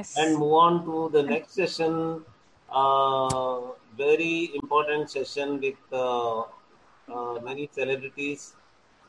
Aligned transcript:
Yes. 0.00 0.16
and 0.16 0.38
move 0.38 0.54
on 0.66 0.84
to 0.86 1.10
the 1.12 1.22
next 1.22 1.52
session. 1.52 2.24
Uh, 2.70 3.60
very 3.96 4.50
important 4.54 5.10
session 5.10 5.60
with 5.60 5.80
uh, 5.92 6.40
uh, 6.40 7.40
many 7.48 7.68
celebrities 7.72 8.54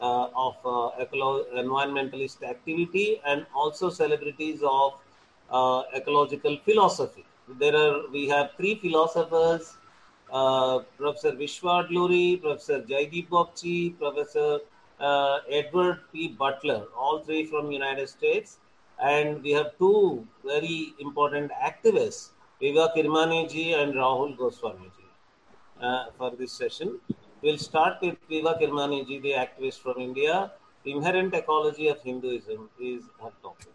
uh, 0.01 0.27
of 0.45 0.55
uh, 0.65 1.03
ecolo- 1.03 1.45
environmentalist 1.63 2.43
activity 2.43 3.21
and 3.25 3.45
also 3.55 3.89
celebrities 3.89 4.61
of 4.63 4.99
uh, 5.49 5.83
ecological 5.95 6.57
philosophy. 6.65 7.25
There 7.59 7.75
are 7.83 8.09
we 8.09 8.27
have 8.29 8.51
three 8.57 8.75
philosophers: 8.75 9.77
Professor 10.97 11.31
Vishwa 11.43 11.75
Adluri, 11.85 12.41
Professor 12.41 12.81
Joydeep 12.81 13.29
Bagchee, 13.29 13.97
Professor 13.97 14.59
Edward 15.59 15.99
P. 16.11 16.27
Butler, 16.43 16.81
all 16.97 17.19
three 17.19 17.45
from 17.45 17.71
United 17.71 18.09
States 18.09 18.57
and 19.01 19.41
we 19.41 19.51
have 19.51 19.77
two 19.79 20.27
very 20.45 20.93
important 20.99 21.51
activists, 21.51 22.29
Viva 22.59 22.91
Kermani 22.95 23.49
ji 23.49 23.73
and 23.73 23.93
Rahul 23.93 24.37
Goswami 24.37 24.91
ji, 24.95 25.05
uh, 25.81 26.05
for 26.17 26.31
this 26.31 26.53
session. 26.53 26.99
We'll 27.41 27.57
start 27.57 27.97
with 28.01 28.17
Viva 28.29 28.57
Kermani 28.61 29.07
ji, 29.07 29.19
the 29.19 29.31
activist 29.31 29.79
from 29.79 29.99
India. 29.99 30.51
The 30.83 30.91
inherent 30.91 31.33
ecology 31.33 31.87
of 31.87 32.01
Hinduism 32.01 32.69
is 32.79 33.03
her 33.21 33.31
topic. 33.41 33.73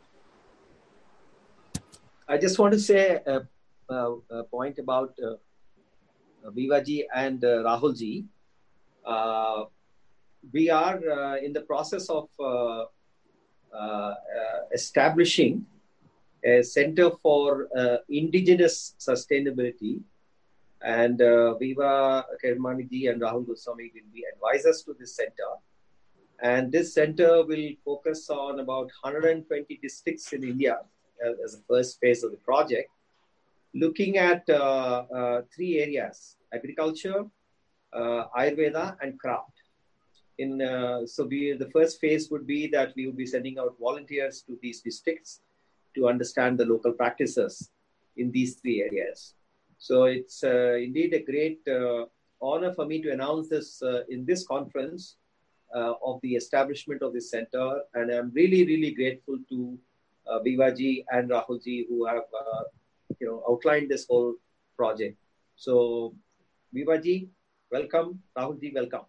I 2.28 2.38
just 2.38 2.58
want 2.58 2.72
to 2.74 2.80
say 2.80 3.20
a, 3.26 3.42
a, 3.88 4.16
a 4.30 4.44
point 4.44 4.78
about 4.78 5.14
uh, 5.22 6.50
Viva 6.50 6.82
ji 6.82 7.06
and 7.14 7.44
uh, 7.44 7.64
Rahul 7.64 7.96
ji. 7.96 8.24
Uh, 9.04 9.64
we 10.52 10.70
are 10.70 11.00
uh, 11.10 11.36
in 11.36 11.52
the 11.52 11.62
process 11.62 12.08
of 12.08 12.28
uh, 12.38 12.44
uh, 12.44 12.84
uh, 12.84 12.86
establishing 14.72 15.66
a 16.46 16.62
center 16.62 17.10
for 17.22 17.68
uh, 17.76 17.98
indigenous 18.08 18.94
sustainability. 18.98 20.00
And 20.82 21.20
uh, 21.20 21.54
Viva 21.54 22.24
Kermani 22.42 22.88
ji 22.88 23.08
and 23.08 23.20
Rahul 23.20 23.46
Goswami 23.46 23.90
will 23.94 24.10
be 24.12 24.24
advisors 24.32 24.82
to 24.82 24.94
this 24.98 25.16
center. 25.16 25.50
And 26.40 26.70
this 26.70 26.94
center 26.94 27.44
will 27.44 27.70
focus 27.84 28.28
on 28.30 28.60
about 28.60 28.90
120 29.02 29.78
districts 29.82 30.32
in 30.32 30.44
India 30.44 30.78
uh, 31.24 31.44
as 31.44 31.56
the 31.56 31.62
first 31.68 31.98
phase 32.00 32.22
of 32.22 32.30
the 32.30 32.36
project, 32.36 32.90
looking 33.74 34.18
at 34.18 34.48
uh, 34.50 35.04
uh, 35.14 35.42
three 35.54 35.80
areas 35.80 36.36
agriculture, 36.52 37.24
uh, 37.92 38.24
Ayurveda, 38.38 38.96
and 39.00 39.18
craft. 39.18 39.55
In, 40.38 40.60
uh, 40.60 41.06
so 41.06 41.24
we, 41.24 41.52
the 41.52 41.70
first 41.70 42.00
phase 42.00 42.30
would 42.30 42.46
be 42.46 42.66
that 42.68 42.92
we 42.94 43.06
would 43.06 43.16
be 43.16 43.26
sending 43.26 43.58
out 43.58 43.76
volunteers 43.80 44.42
to 44.42 44.58
these 44.62 44.80
districts 44.80 45.40
to 45.94 46.08
understand 46.08 46.58
the 46.58 46.66
local 46.66 46.92
practices 46.92 47.70
in 48.16 48.30
these 48.30 48.56
three 48.56 48.82
areas. 48.82 49.34
So 49.78 50.04
it's 50.04 50.44
uh, 50.44 50.74
indeed 50.74 51.14
a 51.14 51.22
great 51.22 51.60
uh, 51.68 52.06
honor 52.40 52.72
for 52.72 52.86
me 52.86 53.00
to 53.02 53.12
announce 53.12 53.48
this 53.48 53.82
uh, 53.82 54.02
in 54.08 54.24
this 54.24 54.46
conference 54.46 55.16
uh, 55.74 55.94
of 56.04 56.20
the 56.22 56.34
establishment 56.34 57.02
of 57.02 57.12
this 57.12 57.30
center, 57.30 57.80
and 57.94 58.10
I'm 58.10 58.30
really, 58.32 58.64
really 58.66 58.92
grateful 58.92 59.38
to 59.48 59.78
uh, 60.26 60.38
Vivaji 60.40 61.04
and 61.10 61.30
Rahulji 61.30 61.88
who 61.88 62.06
have 62.06 62.24
uh, 62.38 62.64
you 63.20 63.26
know 63.26 63.42
outlined 63.48 63.90
this 63.90 64.06
whole 64.08 64.34
project. 64.76 65.16
So, 65.56 66.14
Vivaji, 66.74 67.28
welcome. 67.70 68.22
Rahulji, 68.36 68.74
welcome. 68.74 69.06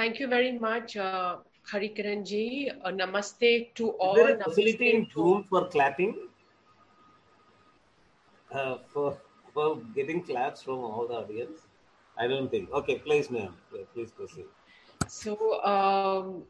Thank 0.00 0.18
you 0.18 0.28
very 0.28 0.52
much, 0.58 0.96
uh, 0.96 1.36
Harikiran 1.70 2.24
ji. 2.28 2.70
Uh, 2.70 2.90
namaste 2.90 3.74
to 3.74 3.90
all. 4.04 4.16
Is 4.16 4.28
there 4.28 4.36
a 4.36 4.44
facility 4.44 4.92
in 4.94 5.06
Zoom 5.14 5.44
for 5.44 5.68
clapping? 5.68 6.14
Uh, 8.50 8.78
for, 8.94 9.18
for 9.52 9.76
getting 9.94 10.22
claps 10.22 10.62
from 10.62 10.78
all 10.78 11.06
the 11.06 11.16
audience? 11.16 11.66
I 12.16 12.28
don't 12.28 12.50
think. 12.50 12.72
Okay, 12.72 12.96
please, 12.96 13.30
ma'am. 13.30 13.54
Please 13.92 14.10
proceed. 14.10 14.46
So, 15.06 15.62
um, 15.64 16.44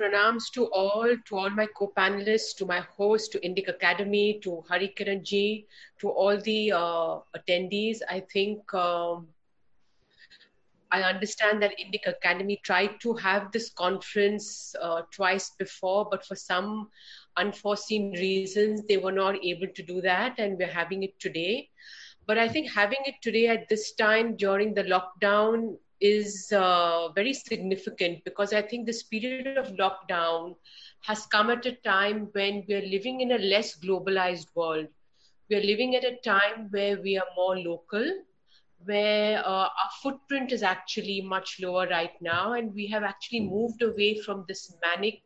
pranams 0.00 0.50
to 0.54 0.64
all, 0.68 1.14
to 1.26 1.36
all 1.36 1.50
my 1.50 1.66
co-panelists, 1.76 2.56
to 2.56 2.64
my 2.64 2.80
host, 2.96 3.32
to 3.32 3.40
Indic 3.40 3.68
Academy, 3.68 4.40
to 4.44 4.64
Harikiran 4.70 5.24
ji, 5.24 5.66
to 6.00 6.08
all 6.08 6.40
the 6.40 6.72
uh, 6.72 7.18
attendees. 7.36 7.98
I 8.08 8.20
think 8.20 8.72
um, 8.72 9.28
I 10.90 11.02
understand 11.02 11.62
that 11.62 11.78
Indic 11.78 12.06
Academy 12.06 12.60
tried 12.62 13.00
to 13.02 13.14
have 13.14 13.52
this 13.52 13.70
conference 13.70 14.74
uh, 14.80 15.02
twice 15.12 15.50
before, 15.58 16.08
but 16.10 16.24
for 16.24 16.34
some 16.34 16.88
unforeseen 17.36 18.12
reasons, 18.12 18.84
they 18.86 18.96
were 18.96 19.12
not 19.12 19.44
able 19.44 19.68
to 19.68 19.82
do 19.82 20.00
that, 20.02 20.38
and 20.38 20.58
we're 20.58 20.66
having 20.66 21.02
it 21.02 21.18
today. 21.20 21.68
But 22.26 22.38
I 22.38 22.48
think 22.48 22.70
having 22.70 22.98
it 23.04 23.16
today 23.22 23.48
at 23.48 23.68
this 23.68 23.92
time 23.94 24.36
during 24.36 24.74
the 24.74 24.84
lockdown 24.84 25.76
is 26.00 26.52
uh, 26.52 27.08
very 27.14 27.34
significant 27.34 28.24
because 28.24 28.52
I 28.52 28.62
think 28.62 28.86
this 28.86 29.02
period 29.02 29.58
of 29.58 29.72
lockdown 29.76 30.54
has 31.02 31.26
come 31.26 31.50
at 31.50 31.66
a 31.66 31.72
time 31.72 32.28
when 32.32 32.64
we 32.68 32.74
are 32.74 32.86
living 32.86 33.20
in 33.20 33.32
a 33.32 33.38
less 33.38 33.76
globalized 33.78 34.46
world. 34.54 34.86
We 35.50 35.56
are 35.56 35.62
living 35.62 35.96
at 35.96 36.04
a 36.04 36.16
time 36.16 36.68
where 36.70 37.00
we 37.00 37.16
are 37.18 37.26
more 37.36 37.58
local, 37.58 38.04
where 38.84 39.38
uh, 39.40 39.68
our 39.68 39.90
footprint 40.02 40.52
is 40.52 40.62
actually 40.62 41.20
much 41.20 41.58
lower 41.60 41.86
right 41.88 42.14
now, 42.20 42.52
and 42.52 42.74
we 42.74 42.86
have 42.86 43.02
actually 43.02 43.40
moved 43.40 43.82
away 43.82 44.20
from 44.20 44.44
this 44.48 44.74
manic, 44.84 45.20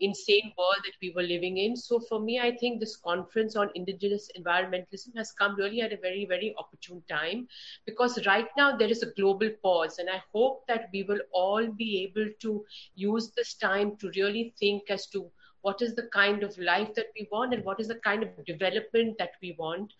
insane 0.00 0.52
world 0.58 0.76
that 0.84 0.94
we 1.00 1.12
were 1.14 1.22
living 1.22 1.58
in. 1.58 1.76
So, 1.76 2.00
for 2.00 2.20
me, 2.20 2.40
I 2.40 2.56
think 2.56 2.80
this 2.80 2.96
conference 2.96 3.56
on 3.56 3.70
indigenous 3.74 4.28
environmentalism 4.38 5.16
has 5.16 5.32
come 5.32 5.54
really 5.56 5.82
at 5.82 5.92
a 5.92 5.98
very, 5.98 6.26
very 6.26 6.54
opportune 6.58 7.02
time 7.08 7.46
because 7.86 8.26
right 8.26 8.48
now 8.56 8.76
there 8.76 8.88
is 8.88 9.02
a 9.02 9.12
global 9.12 9.50
pause, 9.62 9.98
and 9.98 10.08
I 10.10 10.22
hope 10.34 10.66
that 10.68 10.88
we 10.92 11.04
will 11.04 11.20
all 11.32 11.66
be 11.66 12.02
able 12.04 12.30
to 12.40 12.64
use 12.94 13.30
this 13.36 13.54
time 13.54 13.96
to 13.98 14.10
really 14.16 14.54
think 14.58 14.90
as 14.90 15.06
to 15.08 15.30
what 15.62 15.82
is 15.82 15.94
the 15.94 16.08
kind 16.12 16.42
of 16.42 16.56
life 16.58 16.94
that 16.94 17.06
we 17.14 17.28
want 17.30 17.52
and 17.54 17.64
what 17.64 17.80
is 17.80 17.88
the 17.88 17.96
kind 17.96 18.22
of 18.22 18.44
development 18.46 19.16
that 19.18 19.32
we 19.42 19.54
want. 19.58 19.92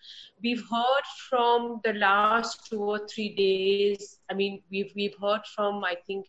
We've 0.43 0.65
heard 0.71 1.07
from 1.29 1.81
the 1.85 1.93
last 1.93 2.67
two 2.69 2.83
or 2.83 3.07
three 3.07 3.35
days 3.35 4.19
i 4.31 4.35
mean 4.35 4.63
we've 4.71 4.93
we've 4.95 5.17
heard 5.21 5.45
from 5.55 5.85
i 5.85 5.95
think 6.07 6.27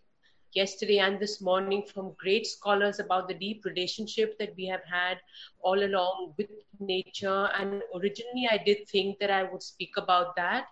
yesterday 0.53 0.97
and 1.00 1.19
this 1.19 1.40
morning 1.42 1.84
from 1.92 2.14
great 2.18 2.46
scholars 2.46 3.00
about 3.00 3.28
the 3.28 3.34
deep 3.34 3.64
relationship 3.66 4.38
that 4.38 4.53
we 4.58 4.66
have 4.66 4.84
had 4.84 5.18
all 5.62 5.81
along 5.84 6.34
with 6.38 6.50
nature. 6.80 7.50
And 7.58 7.81
originally 7.96 8.50
i 8.52 8.58
did 8.66 8.90
think 8.90 9.19
that 9.19 9.31
i 9.31 9.44
would 9.44 9.63
speak 9.63 9.92
about 9.98 10.36
that. 10.36 10.66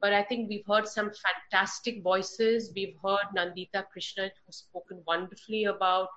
But 0.00 0.12
I 0.12 0.22
think 0.22 0.48
we've 0.48 0.66
heard 0.66 0.86
some 0.86 1.10
fantastic 1.26 2.04
voices. 2.04 2.70
We've 2.74 2.94
heard 3.04 3.26
Nandita 3.36 3.82
Krishnan, 3.92 4.30
who's 4.46 4.58
spoken 4.58 5.02
wonderfully 5.08 5.64
about 5.64 6.08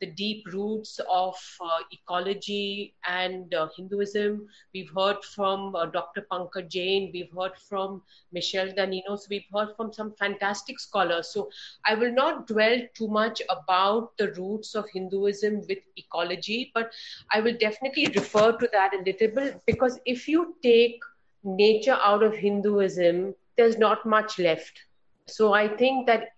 the 0.00 0.06
deep 0.06 0.46
roots 0.52 1.00
of 1.10 1.34
uh, 1.60 1.78
ecology 1.92 2.94
and 3.08 3.54
uh, 3.54 3.68
Hinduism. 3.76 4.46
We've 4.74 4.90
heard 4.94 5.22
from 5.24 5.74
uh, 5.74 5.86
Dr. 5.86 6.26
Pankaj 6.30 6.68
Jain. 6.68 7.10
We've 7.12 7.30
heard 7.36 7.56
from 7.56 8.02
Michel 8.32 8.68
Danino. 8.68 9.18
So 9.18 9.26
we've 9.30 9.46
heard 9.54 9.68
from 9.76 9.92
some 9.92 10.12
fantastic 10.18 10.80
scholars. 10.80 11.28
So 11.32 11.48
I 11.86 11.94
will 11.94 12.12
not 12.12 12.46
dwell 12.46 12.78
too 12.94 13.08
much 13.08 13.40
about 13.48 14.16
the 14.18 14.32
roots 14.32 14.74
of 14.74 14.84
Hinduism 14.92 15.62
with 15.68 15.78
ecology, 15.96 16.70
but 16.74 16.92
I 17.32 17.40
will 17.40 17.56
definitely 17.58 18.06
refer 18.14 18.52
to 18.52 18.68
that 18.72 18.94
a 18.94 18.98
little 18.98 19.28
bit 19.28 19.60
because 19.66 20.00
if 20.04 20.28
you 20.28 20.56
take 20.62 21.00
nature 21.44 21.98
out 22.02 22.22
of 22.22 22.34
Hinduism, 22.34 23.34
there's 23.56 23.78
not 23.78 24.04
much 24.04 24.38
left. 24.38 24.80
So 25.26 25.52
I 25.52 25.68
think 25.68 26.06
that 26.06 26.28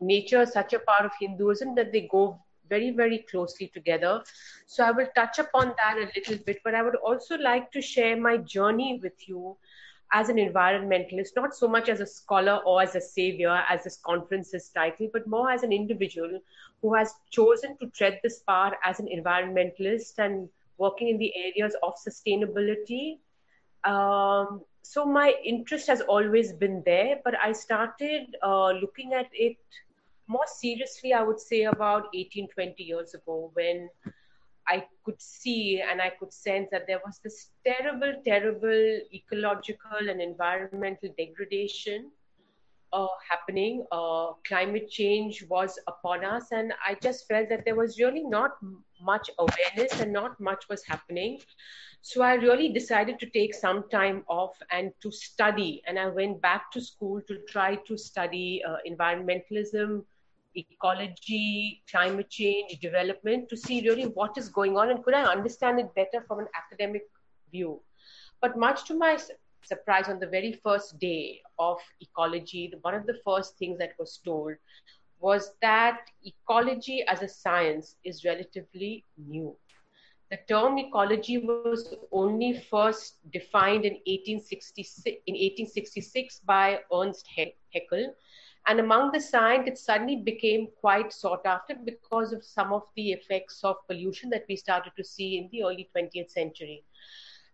nature 0.00 0.42
is 0.42 0.52
such 0.52 0.72
a 0.72 0.78
part 0.78 1.04
of 1.04 1.12
Hinduism 1.20 1.74
that 1.74 1.92
they 1.92 2.08
go 2.10 2.40
very, 2.68 2.90
very 2.90 3.18
closely 3.30 3.66
together. 3.66 4.22
So 4.66 4.84
I 4.84 4.92
will 4.92 5.08
touch 5.14 5.38
upon 5.38 5.74
that 5.76 5.96
a 5.98 6.10
little 6.16 6.44
bit, 6.44 6.60
but 6.64 6.74
I 6.74 6.82
would 6.82 6.96
also 6.96 7.36
like 7.36 7.70
to 7.72 7.82
share 7.82 8.16
my 8.16 8.36
journey 8.38 9.00
with 9.02 9.28
you 9.28 9.56
as 10.12 10.28
an 10.28 10.36
environmentalist, 10.36 11.36
not 11.36 11.54
so 11.54 11.68
much 11.68 11.88
as 11.88 12.00
a 12.00 12.06
scholar 12.06 12.60
or 12.66 12.82
as 12.82 12.96
a 12.96 13.00
savior, 13.00 13.62
as 13.68 13.84
this 13.84 13.98
conference 14.04 14.54
is 14.54 14.68
titled, 14.70 15.10
but 15.12 15.26
more 15.26 15.50
as 15.50 15.62
an 15.62 15.72
individual 15.72 16.40
who 16.82 16.94
has 16.94 17.14
chosen 17.30 17.76
to 17.78 17.86
tread 17.90 18.18
this 18.22 18.40
path 18.40 18.72
as 18.84 18.98
an 18.98 19.06
environmentalist 19.06 20.18
and 20.18 20.48
working 20.78 21.08
in 21.08 21.18
the 21.18 21.32
areas 21.36 21.76
of 21.82 21.94
sustainability. 21.96 23.18
Um, 23.84 24.62
so 24.82 25.04
my 25.04 25.34
interest 25.44 25.86
has 25.86 26.00
always 26.00 26.52
been 26.52 26.82
there, 26.84 27.20
but 27.24 27.34
I 27.38 27.52
started 27.52 28.34
uh, 28.42 28.72
looking 28.72 29.12
at 29.12 29.26
it 29.32 29.56
more 30.30 30.46
seriously, 30.46 31.12
I 31.12 31.22
would 31.22 31.40
say, 31.40 31.62
about 31.64 32.04
18, 32.14 32.48
20 32.54 32.82
years 32.84 33.14
ago 33.14 33.50
when 33.54 33.90
I 34.68 34.84
could 35.04 35.20
see 35.20 35.82
and 35.82 36.00
I 36.00 36.10
could 36.10 36.32
sense 36.32 36.68
that 36.70 36.86
there 36.86 37.00
was 37.04 37.18
this 37.24 37.50
terrible, 37.66 38.12
terrible 38.24 39.00
ecological 39.12 40.08
and 40.08 40.22
environmental 40.22 41.10
degradation 41.18 42.12
uh, 42.92 43.06
happening. 43.28 43.84
Uh, 43.90 44.32
climate 44.46 44.88
change 44.90 45.44
was 45.48 45.78
upon 45.88 46.24
us, 46.24 46.52
and 46.52 46.72
I 46.86 46.96
just 47.02 47.26
felt 47.26 47.48
that 47.48 47.64
there 47.64 47.74
was 47.74 47.98
really 47.98 48.22
not 48.22 48.52
much 49.00 49.30
awareness 49.38 50.00
and 50.00 50.12
not 50.12 50.38
much 50.40 50.68
was 50.68 50.84
happening. 50.84 51.40
So 52.02 52.22
I 52.22 52.34
really 52.34 52.72
decided 52.72 53.18
to 53.20 53.30
take 53.30 53.54
some 53.54 53.88
time 53.90 54.24
off 54.28 54.56
and 54.70 54.92
to 55.02 55.10
study. 55.10 55.82
And 55.86 55.98
I 55.98 56.08
went 56.08 56.40
back 56.40 56.70
to 56.72 56.80
school 56.80 57.20
to 57.28 57.38
try 57.48 57.76
to 57.86 57.96
study 57.98 58.62
uh, 58.66 58.76
environmentalism, 58.88 60.04
ecology, 60.54 61.82
climate 61.90 62.30
change, 62.30 62.78
development 62.80 63.48
to 63.48 63.56
see 63.56 63.88
really 63.88 64.04
what 64.04 64.36
is 64.36 64.48
going 64.48 64.76
on 64.76 64.90
and 64.90 65.04
could 65.04 65.14
I 65.14 65.24
understand 65.24 65.80
it 65.80 65.94
better 65.94 66.24
from 66.26 66.40
an 66.40 66.48
academic 66.56 67.02
view. 67.50 67.80
But 68.40 68.56
much 68.56 68.84
to 68.86 68.94
my 68.94 69.18
surprise, 69.62 70.08
on 70.08 70.18
the 70.18 70.26
very 70.26 70.52
first 70.64 70.98
day 70.98 71.42
of 71.58 71.78
ecology, 72.00 72.72
one 72.82 72.94
of 72.94 73.06
the 73.06 73.18
first 73.24 73.58
things 73.58 73.78
that 73.78 73.92
was 73.98 74.18
told 74.24 74.54
was 75.20 75.52
that 75.60 76.00
ecology 76.24 77.04
as 77.06 77.22
a 77.22 77.28
science 77.28 77.96
is 78.04 78.24
relatively 78.24 79.04
new. 79.18 79.54
The 80.30 80.38
term 80.48 80.78
ecology 80.78 81.38
was 81.38 81.94
only 82.12 82.64
first 82.70 83.18
defined 83.32 83.84
in 83.84 83.94
1866, 84.06 85.02
in 85.26 85.34
1866 85.34 86.40
by 86.46 86.80
Ernst 86.94 87.26
Haeckel. 87.36 88.14
And 88.66 88.78
among 88.78 89.12
the 89.12 89.20
scientists, 89.20 89.68
it 89.68 89.78
suddenly 89.78 90.16
became 90.16 90.68
quite 90.80 91.12
sought 91.12 91.44
after 91.46 91.74
because 91.74 92.32
of 92.32 92.44
some 92.44 92.72
of 92.72 92.82
the 92.94 93.12
effects 93.12 93.64
of 93.64 93.76
pollution 93.88 94.30
that 94.30 94.44
we 94.48 94.56
started 94.56 94.92
to 94.96 95.04
see 95.04 95.38
in 95.38 95.48
the 95.50 95.64
early 95.64 95.88
20th 95.96 96.30
century. 96.30 96.84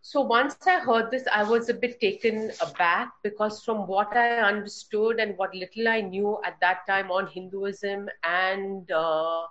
So 0.03 0.21
once 0.21 0.57
I 0.67 0.79
heard 0.79 1.11
this, 1.11 1.25
I 1.33 1.43
was 1.43 1.69
a 1.69 1.75
bit 1.75 2.01
taken 2.01 2.53
aback 2.61 3.13
because 3.25 3.65
from 3.65 3.89
what 3.89 4.17
I 4.17 4.39
understood 4.39 5.19
and 5.19 5.37
what 5.37 5.55
little 5.55 5.89
I 5.89 6.01
knew 6.01 6.39
at 6.45 6.61
that 6.61 6.87
time 6.87 7.11
on 7.11 7.27
Hinduism 7.27 8.09
and 8.23 8.89
uh, 8.91 9.43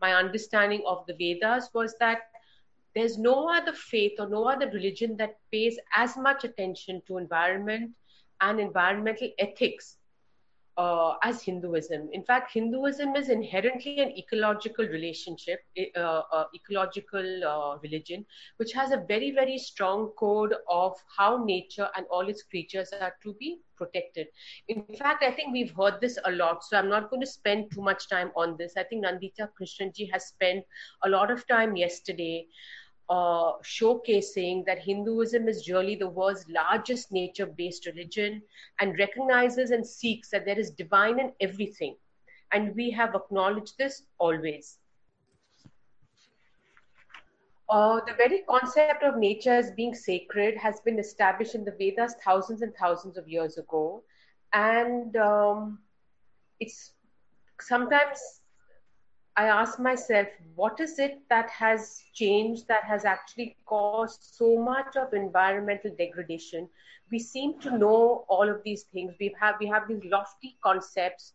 my 0.00 0.14
understanding 0.14 0.82
of 0.86 1.04
the 1.06 1.14
Vedas 1.14 1.70
was 1.74 1.96
that 1.98 2.18
there's 2.94 3.18
no 3.18 3.48
other 3.48 3.72
faith 3.72 4.12
or 4.20 4.28
no 4.28 4.44
other 4.44 4.70
religion 4.70 5.16
that 5.16 5.36
pays 5.50 5.78
as 5.96 6.16
much 6.16 6.44
attention 6.44 7.02
to 7.08 7.18
environment 7.18 7.90
and 8.40 8.60
environmental 8.60 9.30
ethics 9.38 9.96
uh, 10.76 11.14
as 11.22 11.42
Hinduism. 11.42 12.08
In 12.12 12.22
fact, 12.24 12.52
Hinduism 12.52 13.14
is 13.16 13.28
inherently 13.28 14.00
an 14.00 14.10
ecological 14.16 14.86
relationship, 14.86 15.60
uh, 15.96 16.00
uh, 16.00 16.44
ecological 16.54 17.44
uh, 17.44 17.78
religion, 17.82 18.24
which 18.56 18.72
has 18.72 18.90
a 18.90 19.04
very, 19.08 19.30
very 19.30 19.58
strong 19.58 20.10
code 20.18 20.54
of 20.68 20.96
how 21.16 21.44
nature 21.44 21.88
and 21.96 22.06
all 22.10 22.28
its 22.28 22.42
creatures 22.42 22.92
are 23.00 23.14
to 23.22 23.34
be 23.34 23.60
protected. 23.76 24.26
In 24.68 24.82
fact, 24.96 25.22
I 25.22 25.30
think 25.30 25.52
we've 25.52 25.74
heard 25.76 26.00
this 26.00 26.18
a 26.24 26.32
lot, 26.32 26.64
so 26.64 26.76
I'm 26.76 26.88
not 26.88 27.10
going 27.10 27.20
to 27.20 27.26
spend 27.26 27.70
too 27.72 27.82
much 27.82 28.08
time 28.08 28.30
on 28.36 28.56
this. 28.56 28.74
I 28.76 28.84
think 28.84 29.04
Nandita 29.04 29.48
Krishnanji 29.60 30.10
has 30.12 30.26
spent 30.26 30.64
a 31.04 31.08
lot 31.08 31.30
of 31.30 31.46
time 31.46 31.76
yesterday 31.76 32.46
uh, 33.08 33.52
showcasing 33.62 34.64
that 34.66 34.78
Hinduism 34.78 35.48
is 35.48 35.68
really 35.68 35.94
the 35.94 36.08
world's 36.08 36.46
largest 36.48 37.12
nature 37.12 37.46
based 37.46 37.86
religion 37.86 38.42
and 38.80 38.98
recognizes 38.98 39.70
and 39.70 39.86
seeks 39.86 40.30
that 40.30 40.44
there 40.44 40.58
is 40.58 40.70
divine 40.70 41.20
in 41.20 41.32
everything. 41.40 41.96
And 42.52 42.74
we 42.74 42.90
have 42.92 43.14
acknowledged 43.14 43.76
this 43.78 44.02
always. 44.18 44.78
Uh, 47.68 48.00
the 48.06 48.14
very 48.14 48.42
concept 48.48 49.02
of 49.02 49.16
nature 49.16 49.52
as 49.52 49.70
being 49.72 49.94
sacred 49.94 50.56
has 50.56 50.80
been 50.80 50.98
established 50.98 51.54
in 51.54 51.64
the 51.64 51.72
Vedas 51.72 52.14
thousands 52.24 52.62
and 52.62 52.74
thousands 52.76 53.16
of 53.16 53.26
years 53.26 53.58
ago. 53.58 54.02
And 54.52 55.16
um, 55.16 55.78
it's 56.60 56.92
sometimes 57.60 58.18
I 59.36 59.46
ask 59.46 59.80
myself, 59.80 60.28
what 60.54 60.78
is 60.78 60.98
it 61.00 61.20
that 61.28 61.50
has 61.50 62.02
changed 62.14 62.68
that 62.68 62.84
has 62.84 63.04
actually 63.04 63.56
caused 63.66 64.22
so 64.22 64.56
much 64.58 64.96
of 64.96 65.12
environmental 65.12 65.90
degradation? 65.98 66.68
We 67.10 67.18
seem 67.18 67.58
to 67.60 67.76
know 67.76 68.24
all 68.28 68.48
of 68.48 68.62
these 68.64 68.84
things. 68.84 69.14
We 69.18 69.34
have 69.40 69.56
we 69.58 69.66
have 69.66 69.88
these 69.88 70.04
lofty 70.04 70.56
concepts 70.62 71.32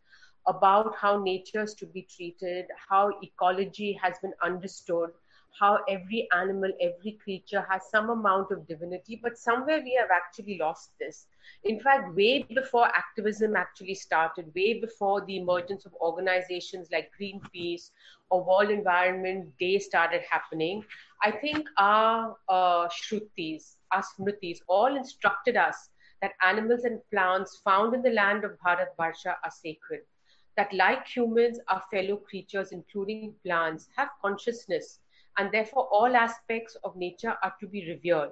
about 0.47 0.95
how 0.95 1.21
nature 1.21 1.63
is 1.63 1.73
to 1.75 1.85
be 1.85 2.03
treated, 2.03 2.67
how 2.89 3.11
ecology 3.21 3.99
has 4.01 4.17
been 4.19 4.33
understood, 4.41 5.11
how 5.57 5.79
every 5.87 6.27
animal, 6.35 6.71
every 6.81 7.17
creature 7.23 7.65
has 7.69 7.89
some 7.89 8.09
amount 8.09 8.51
of 8.51 8.67
divinity, 8.67 9.19
but 9.21 9.37
somewhere 9.37 9.81
we 9.83 9.95
have 9.99 10.09
actually 10.11 10.57
lost 10.57 10.91
this. 10.99 11.27
In 11.63 11.79
fact, 11.79 12.15
way 12.15 12.43
before 12.43 12.81
activism 12.83 13.49
actually 13.49 13.87
started, 13.87 14.45
way 14.49 14.73
before 14.73 15.21
the 15.25 15.37
emergence 15.37 15.85
of 15.85 15.93
organizations 16.01 16.89
like 16.91 17.11
Greenpeace 17.19 17.91
or 18.29 18.43
World 18.43 18.69
Environment 18.69 19.47
Day 19.59 19.79
started 19.79 20.21
happening, 20.29 20.83
I 21.23 21.31
think 21.31 21.67
our 21.77 22.35
uh, 22.47 22.87
Shrutis, 22.89 23.75
our 23.91 24.03
Smritis, 24.03 24.59
all 24.67 24.95
instructed 24.95 25.57
us 25.57 25.89
that 26.21 26.31
animals 26.45 26.83
and 26.83 26.99
plants 27.11 27.61
found 27.63 27.93
in 27.93 28.01
the 28.01 28.11
land 28.11 28.43
of 28.43 28.51
Bharat 28.65 28.95
Barsha 28.99 29.35
are 29.43 29.51
sacred. 29.51 30.01
That, 30.57 30.73
like 30.73 31.07
humans, 31.07 31.59
our 31.69 31.83
fellow 31.91 32.17
creatures, 32.17 32.71
including 32.71 33.29
plants, 33.45 33.87
have 33.95 34.09
consciousness 34.21 34.99
and 35.39 35.51
therefore 35.51 35.87
all 35.91 36.15
aspects 36.15 36.75
of 36.83 36.95
nature 36.97 37.35
are 37.41 37.53
to 37.61 37.67
be 37.67 37.89
revered. 37.89 38.31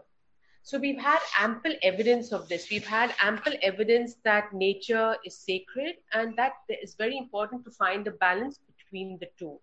So 0.62 0.78
we've 0.78 1.00
had 1.00 1.20
ample 1.40 1.74
evidence 1.82 2.34
of 2.34 2.50
this. 2.50 2.70
We've 2.70 2.86
had 2.86 3.16
ample 3.22 3.54
evidence 3.64 4.16
that 4.26 4.52
nature 4.52 5.16
is 5.24 5.38
sacred 5.38 5.96
and 6.14 6.36
that 6.36 6.56
it's 6.68 6.96
very 6.96 7.18
important 7.18 7.64
to 7.64 7.72
find 7.72 8.06
a 8.06 8.12
balance 8.12 8.60
between 8.68 9.18
the 9.22 9.30
two. 9.40 9.58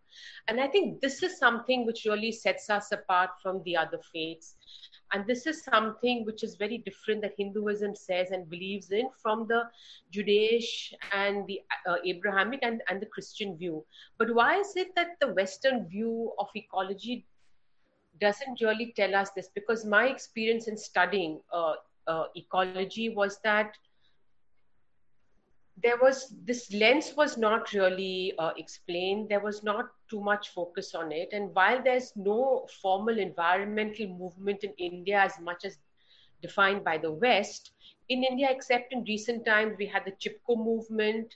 And 0.49 0.59
I 0.59 0.67
think 0.67 1.03
this 1.03 1.23
is 1.23 1.39
something 1.39 1.85
which 1.85 2.07
really 2.07 2.33
sets 2.33 2.71
us 2.71 2.91
apart 2.91 3.31
from 3.43 3.63
the 3.65 3.77
other 3.77 4.01
faiths. 4.15 4.57
And 5.13 5.27
this 5.27 5.47
is 5.47 5.63
something 5.63 6.25
which 6.25 6.43
is 6.43 6.57
very 6.57 6.79
different 6.79 7.21
that 7.21 7.35
Hinduism 7.37 7.95
says 7.95 8.31
and 8.31 8.49
believes 8.49 8.91
in 8.91 9.11
from 9.23 9.47
the 9.47 9.65
Judaish 10.11 10.95
and 11.13 11.47
the 11.47 11.61
uh, 11.87 11.97
Abrahamic 12.05 12.61
and, 12.63 12.83
and 12.89 13.01
the 13.01 13.07
Christian 13.07 13.59
view. 13.59 13.85
But 14.17 14.35
why 14.35 14.59
is 14.59 14.75
it 14.75 14.89
that 14.97 15.21
the 15.21 15.35
Western 15.35 15.87
view 15.87 16.33
of 16.39 16.49
ecology 16.57 17.27
doesn't 18.21 18.61
really 18.61 18.93
tell 18.97 19.15
us 19.15 19.31
this? 19.31 19.49
Because 19.55 19.85
my 19.85 20.07
experience 20.07 20.69
in 20.69 20.77
studying 20.77 21.41
uh, 21.53 21.75
uh, 22.07 22.25
ecology 22.35 23.11
was 23.11 23.39
that 23.45 23.77
there 25.83 25.99
was 26.01 26.33
this 26.45 26.73
lens 26.73 27.15
was 27.17 27.37
not 27.37 27.73
really 27.73 28.33
uh, 28.39 28.53
explained 28.57 29.29
there 29.29 29.41
was 29.41 29.63
not 29.63 29.87
too 30.09 30.21
much 30.21 30.51
focus 30.51 30.95
on 30.95 31.11
it 31.11 31.29
and 31.33 31.53
while 31.55 31.83
there's 31.83 32.13
no 32.15 32.67
formal 32.81 33.19
environmental 33.19 34.07
movement 34.07 34.63
in 34.63 34.73
india 34.79 35.19
as 35.19 35.39
much 35.41 35.65
as 35.65 35.79
defined 36.43 36.85
by 36.85 36.97
the 36.97 37.11
west 37.11 37.73
in 38.09 38.23
india 38.23 38.49
except 38.51 38.93
in 38.93 39.03
recent 39.05 39.45
times 39.45 39.75
we 39.79 39.87
had 39.87 40.05
the 40.05 40.13
chipko 40.13 40.57
movement 40.57 41.35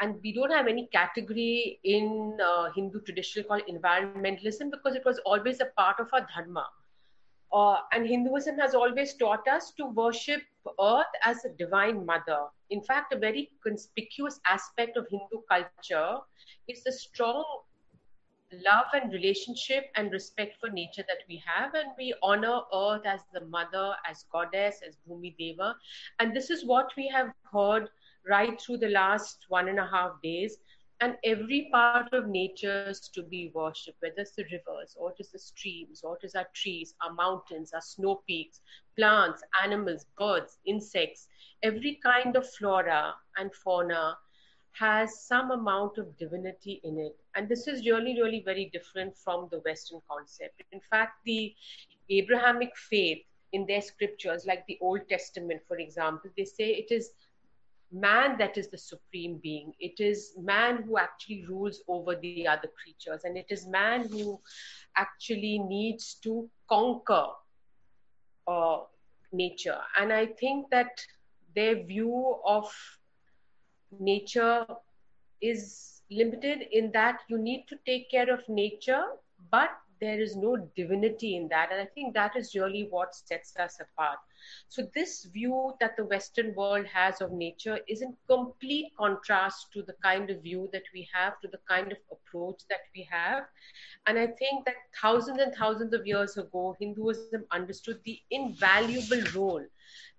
and 0.00 0.16
we 0.22 0.32
don't 0.32 0.52
have 0.52 0.66
any 0.66 0.86
category 0.92 1.78
in 1.84 2.36
uh, 2.44 2.70
hindu 2.74 3.00
tradition 3.00 3.44
called 3.44 3.62
environmentalism 3.68 4.62
because 4.62 4.84
it 4.84 4.94
was 4.94 5.10
always 5.14 5.50
a 5.50 5.58
part 5.66 5.90
of 5.92 6.00
our 6.04 6.16
dharma. 6.34 6.66
Uh, 7.52 7.76
and 7.92 8.06
Hinduism 8.06 8.58
has 8.58 8.74
always 8.74 9.14
taught 9.14 9.46
us 9.48 9.72
to 9.78 9.86
worship 9.86 10.42
Earth 10.80 11.14
as 11.24 11.44
a 11.44 11.50
divine 11.50 12.04
mother. 12.04 12.46
In 12.70 12.82
fact, 12.82 13.12
a 13.14 13.18
very 13.18 13.50
conspicuous 13.62 14.40
aspect 14.46 14.96
of 14.96 15.06
Hindu 15.08 15.42
culture 15.48 16.18
is 16.56 16.82
the 16.82 16.92
strong 16.92 17.44
love 18.64 18.86
and 18.94 19.12
relationship 19.12 19.84
and 19.96 20.12
respect 20.12 20.56
for 20.60 20.68
nature 20.68 21.04
that 21.08 21.22
we 21.28 21.42
have. 21.46 21.74
And 21.74 21.88
we 21.98 22.14
honor 22.22 22.60
earth 22.74 23.06
as 23.06 23.20
the 23.32 23.44
mother 23.46 23.94
as 24.08 24.24
goddess 24.32 24.80
as 24.86 24.96
bhumi 25.08 25.36
deva. 25.38 25.76
And 26.18 26.34
this 26.34 26.50
is 26.50 26.64
what 26.64 26.90
we 26.96 27.08
have 27.08 27.32
heard 27.52 27.88
right 28.28 28.60
through 28.60 28.78
the 28.78 28.88
last 28.88 29.46
one 29.48 29.68
and 29.68 29.78
a 29.78 29.86
half 29.86 30.20
days 30.22 30.58
and 31.00 31.16
every 31.24 31.68
part 31.72 32.02
of 32.12 32.28
nature 32.28 32.72
is 32.74 32.94
to 33.10 33.22
be 33.22 33.50
worshipped, 33.54 33.84
whether 34.00 34.20
it's 34.20 34.32
the 34.34 34.44
rivers, 34.44 34.94
or 34.98 35.10
it 35.10 35.16
is 35.20 35.30
the 35.30 35.38
streams, 35.38 36.02
or 36.02 36.16
it 36.16 36.24
is 36.24 36.34
our 36.34 36.46
trees, 36.54 36.94
our 37.02 37.12
mountains, 37.12 37.72
our 37.72 37.80
snow 37.80 38.22
peaks, 38.26 38.60
plants, 38.96 39.42
animals, 39.62 40.06
birds, 40.18 40.58
insects, 40.66 41.26
every 41.62 41.98
kind 42.02 42.36
of 42.36 42.48
flora 42.48 43.14
and 43.36 43.52
fauna 43.54 44.16
has 44.72 45.20
some 45.26 45.50
amount 45.50 45.98
of 45.98 46.16
divinity 46.18 46.80
in 46.84 46.98
it. 46.98 47.16
And 47.34 47.48
this 47.48 47.66
is 47.66 47.86
really, 47.86 48.20
really 48.20 48.42
very 48.44 48.70
different 48.72 49.16
from 49.16 49.48
the 49.50 49.60
Western 49.60 50.00
concept. 50.10 50.62
In 50.72 50.80
fact, 50.80 51.12
the 51.24 51.54
Abrahamic 52.10 52.76
faith 52.76 53.22
in 53.52 53.66
their 53.66 53.80
scriptures, 53.80 54.44
like 54.46 54.64
the 54.66 54.78
Old 54.80 55.08
Testament, 55.08 55.60
for 55.66 55.76
example, 55.78 56.30
they 56.36 56.44
say 56.44 56.70
it 56.70 56.90
is 56.90 57.10
man 57.92 58.36
that 58.38 58.56
is 58.56 58.68
the 58.68 58.78
supreme 58.78 59.38
being. 59.42 59.72
It 59.78 60.00
is 60.00 60.32
man 60.38 60.82
who 60.82 60.98
actually 60.98 61.44
rules 61.46 61.82
over 61.88 62.16
the 62.16 62.46
other 62.46 62.68
creatures, 62.82 63.22
and 63.24 63.36
it 63.36 63.46
is 63.50 63.66
man 63.66 64.08
who 64.08 64.40
actually 64.96 65.58
needs 65.58 66.14
to 66.22 66.48
conquer 66.68 67.26
uh, 68.46 68.78
nature. 69.32 69.78
And 69.98 70.12
I 70.12 70.26
think 70.26 70.70
that 70.70 71.00
their 71.54 71.84
view 71.84 72.36
of 72.44 72.72
nature 73.98 74.66
is 75.40 76.02
limited 76.10 76.62
in 76.72 76.92
that 76.92 77.20
you 77.28 77.38
need 77.38 77.66
to 77.68 77.76
take 77.86 78.10
care 78.10 78.32
of 78.32 78.48
nature, 78.48 79.04
but 79.50 79.70
there 80.00 80.20
is 80.20 80.36
no 80.36 80.56
divinity 80.76 81.36
in 81.36 81.48
that. 81.48 81.70
And 81.72 81.80
I 81.80 81.86
think 81.86 82.14
that 82.14 82.36
is 82.36 82.54
really 82.54 82.88
what 82.90 83.14
sets 83.14 83.56
us 83.56 83.78
apart. 83.80 84.18
So, 84.68 84.82
this 84.94 85.24
view 85.24 85.74
that 85.80 85.96
the 85.96 86.04
Western 86.04 86.54
world 86.54 86.86
has 86.86 87.20
of 87.20 87.32
nature 87.32 87.78
is 87.88 88.02
in 88.02 88.14
complete 88.28 88.92
contrast 88.98 89.72
to 89.72 89.82
the 89.82 89.94
kind 90.02 90.30
of 90.30 90.42
view 90.42 90.68
that 90.72 90.84
we 90.94 91.08
have, 91.14 91.40
to 91.40 91.48
the 91.48 91.60
kind 91.68 91.92
of 91.92 91.98
approach 92.10 92.60
that 92.68 92.82
we 92.94 93.08
have. 93.10 93.44
And 94.06 94.18
I 94.18 94.26
think 94.26 94.64
that 94.66 94.76
thousands 95.00 95.40
and 95.40 95.54
thousands 95.54 95.94
of 95.94 96.06
years 96.06 96.36
ago, 96.36 96.76
Hinduism 96.80 97.32
understood 97.40 97.88
the 97.92 98.08
invaluable 98.18 99.22
role 99.34 99.64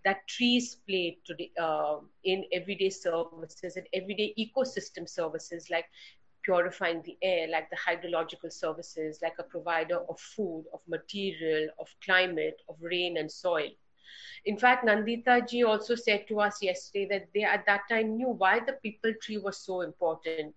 that 0.05 0.27
trees 0.27 0.77
play 0.87 1.17
today 1.25 1.51
uh, 1.61 1.97
in 2.23 2.45
everyday 2.53 2.89
services 2.89 3.63
and 3.65 3.85
everyday 3.93 4.33
ecosystem 4.37 5.07
services 5.09 5.67
like 5.69 5.85
purifying 6.47 7.01
the 7.03 7.17
air, 7.21 7.47
like 7.49 7.69
the 7.69 7.75
hydrological 7.75 8.51
services, 8.51 9.19
like 9.21 9.35
a 9.37 9.43
provider 9.43 9.99
of 10.09 10.17
food, 10.17 10.65
of 10.73 10.79
material, 10.87 11.67
of 11.77 11.93
climate, 12.03 12.61
of 12.69 12.77
rain 12.81 13.17
and 13.17 13.29
soil. 13.29 13.69
In 14.45 14.57
fact, 14.57 14.85
Nandita 14.85 15.45
ji 15.49 15.63
also 15.63 15.95
said 15.95 16.25
to 16.29 16.39
us 16.39 16.63
yesterday 16.63 17.07
that 17.11 17.27
they 17.33 17.43
at 17.43 17.65
that 17.65 17.81
time 17.89 18.15
knew 18.15 18.29
why 18.29 18.61
the 18.61 18.77
peepal 18.83 19.19
tree 19.19 19.37
was 19.37 19.57
so 19.57 19.81
important. 19.81 20.55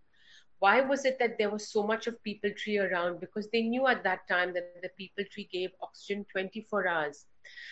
Why 0.60 0.80
was 0.80 1.04
it 1.04 1.18
that 1.18 1.38
there 1.38 1.50
was 1.50 1.66
so 1.66 1.82
much 1.82 2.06
of 2.06 2.22
peepal 2.24 2.56
tree 2.56 2.78
around? 2.78 3.18
Because 3.18 3.48
they 3.50 3.62
knew 3.62 3.88
at 3.88 4.04
that 4.04 4.28
time 4.28 4.54
that 4.54 4.82
the 4.82 4.90
peepal 5.00 5.28
tree 5.30 5.48
gave 5.52 5.70
oxygen 5.82 6.24
24 6.30 6.86
hours. 6.86 7.26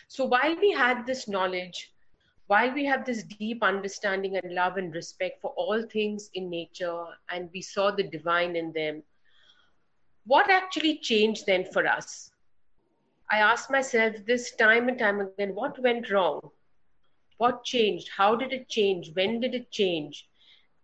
So 0.08 0.24
while 0.24 0.56
we 0.58 0.72
had 0.72 1.06
this 1.06 1.28
knowledge, 1.28 1.92
while 2.48 2.72
we 2.72 2.84
have 2.86 3.04
this 3.04 3.22
deep 3.22 3.62
understanding 3.62 4.36
and 4.36 4.54
love 4.54 4.78
and 4.78 4.94
respect 4.94 5.40
for 5.40 5.50
all 5.50 5.82
things 5.82 6.30
in 6.34 6.48
nature 6.48 7.04
and 7.30 7.50
we 7.52 7.60
saw 7.60 7.90
the 7.90 8.02
divine 8.02 8.56
in 8.56 8.72
them, 8.72 9.02
what 10.24 10.50
actually 10.50 10.98
changed 10.98 11.44
then 11.46 11.64
for 11.72 11.86
us? 11.86 12.32
I 13.30 13.38
asked 13.40 13.70
myself 13.70 14.16
this 14.26 14.56
time 14.56 14.88
and 14.88 14.98
time 14.98 15.20
again 15.20 15.54
what 15.54 15.78
went 15.78 16.10
wrong? 16.10 16.40
What 17.36 17.64
changed? 17.64 18.08
How 18.16 18.34
did 18.34 18.52
it 18.52 18.68
change? 18.68 19.10
When 19.12 19.40
did 19.40 19.54
it 19.54 19.70
change? 19.70 20.26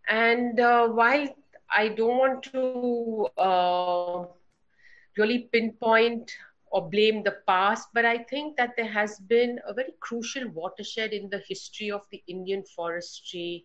And 0.09 0.61
uh, 0.61 0.89
while 0.89 1.35
I 1.75 1.89
don't 1.89 2.19
want 2.19 2.43
to 2.53 3.27
uh, 3.39 4.27
really 5.17 5.49
pinpoint 5.51 6.31
or 6.75 6.91
blame 6.91 7.23
the 7.23 7.39
past, 7.47 7.89
but 7.95 8.05
I 8.05 8.19
think 8.25 8.57
that 8.57 8.75
there 8.77 8.93
has 8.93 9.21
been 9.21 9.61
a 9.67 9.73
very 9.73 9.95
crucial 10.01 10.49
watershed 10.51 11.13
in 11.13 11.31
the 11.31 11.43
history 11.49 11.91
of 11.93 12.03
the 12.11 12.23
Indian 12.27 12.65
forestry, 12.65 13.65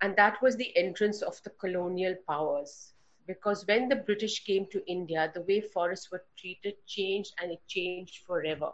and 0.00 0.16
that 0.16 0.40
was 0.42 0.56
the 0.56 0.74
entrance 0.76 1.22
of 1.22 1.42
the 1.44 1.50
colonial 1.50 2.16
powers. 2.26 2.94
Because 3.26 3.66
when 3.66 3.88
the 3.88 3.96
British 3.96 4.44
came 4.44 4.66
to 4.72 4.82
India, 4.90 5.30
the 5.34 5.42
way 5.42 5.60
forests 5.60 6.10
were 6.10 6.24
treated 6.38 6.74
changed 6.86 7.34
and 7.42 7.52
it 7.52 7.60
changed 7.68 8.24
forever. 8.26 8.72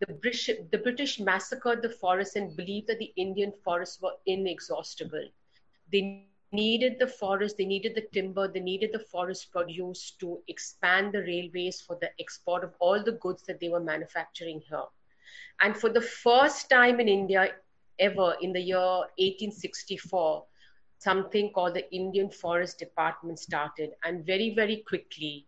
The 0.00 0.14
British, 0.14 0.50
the 0.72 0.78
British 0.78 1.20
massacred 1.20 1.82
the 1.82 1.90
forests 1.90 2.36
and 2.36 2.56
believed 2.56 2.88
that 2.88 2.98
the 2.98 3.12
Indian 3.16 3.52
forests 3.64 4.02
were 4.02 4.16
inexhaustible. 4.26 5.28
They 5.92 6.26
needed 6.56 6.98
the 6.98 7.06
forest, 7.06 7.56
they 7.58 7.64
needed 7.64 7.94
the 7.94 8.06
timber, 8.12 8.48
they 8.48 8.60
needed 8.60 8.90
the 8.92 9.04
forest 9.12 9.52
produce 9.52 10.12
to 10.20 10.38
expand 10.48 11.12
the 11.12 11.20
railways 11.20 11.80
for 11.80 11.96
the 12.00 12.10
export 12.18 12.64
of 12.64 12.74
all 12.78 13.02
the 13.02 13.18
goods 13.24 13.42
that 13.44 13.60
they 13.60 13.68
were 13.68 13.86
manufacturing 13.94 14.60
here. 14.68 14.88
And 15.60 15.76
for 15.76 15.90
the 15.90 16.00
first 16.00 16.68
time 16.70 17.00
in 17.00 17.08
India 17.08 17.48
ever 17.98 18.34
in 18.40 18.52
the 18.52 18.60
year 18.60 18.98
1864, 19.18 20.44
something 20.98 21.50
called 21.52 21.74
the 21.74 21.90
Indian 21.94 22.30
Forest 22.30 22.78
Department 22.78 23.38
started. 23.38 23.90
And 24.04 24.24
very, 24.24 24.54
very 24.54 24.78
quickly 24.88 25.46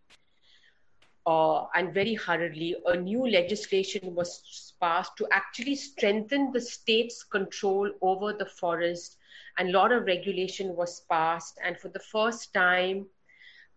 uh, 1.28 1.66
and 1.74 1.92
very 1.92 2.14
hurriedly, 2.14 2.76
a 2.86 2.96
new 2.96 3.28
legislation 3.28 4.14
was 4.14 4.72
passed 4.80 5.12
to 5.18 5.28
actually 5.30 5.76
strengthen 5.76 6.52
the 6.52 6.60
state's 6.60 7.22
control 7.22 7.90
over 8.00 8.32
the 8.32 8.46
forest 8.46 9.17
and 9.58 9.70
a 9.70 9.72
lot 9.72 9.92
of 9.92 10.04
regulation 10.04 10.74
was 10.76 11.02
passed. 11.10 11.58
And 11.64 11.78
for 11.78 11.88
the 11.88 12.00
first 12.00 12.54
time, 12.54 13.06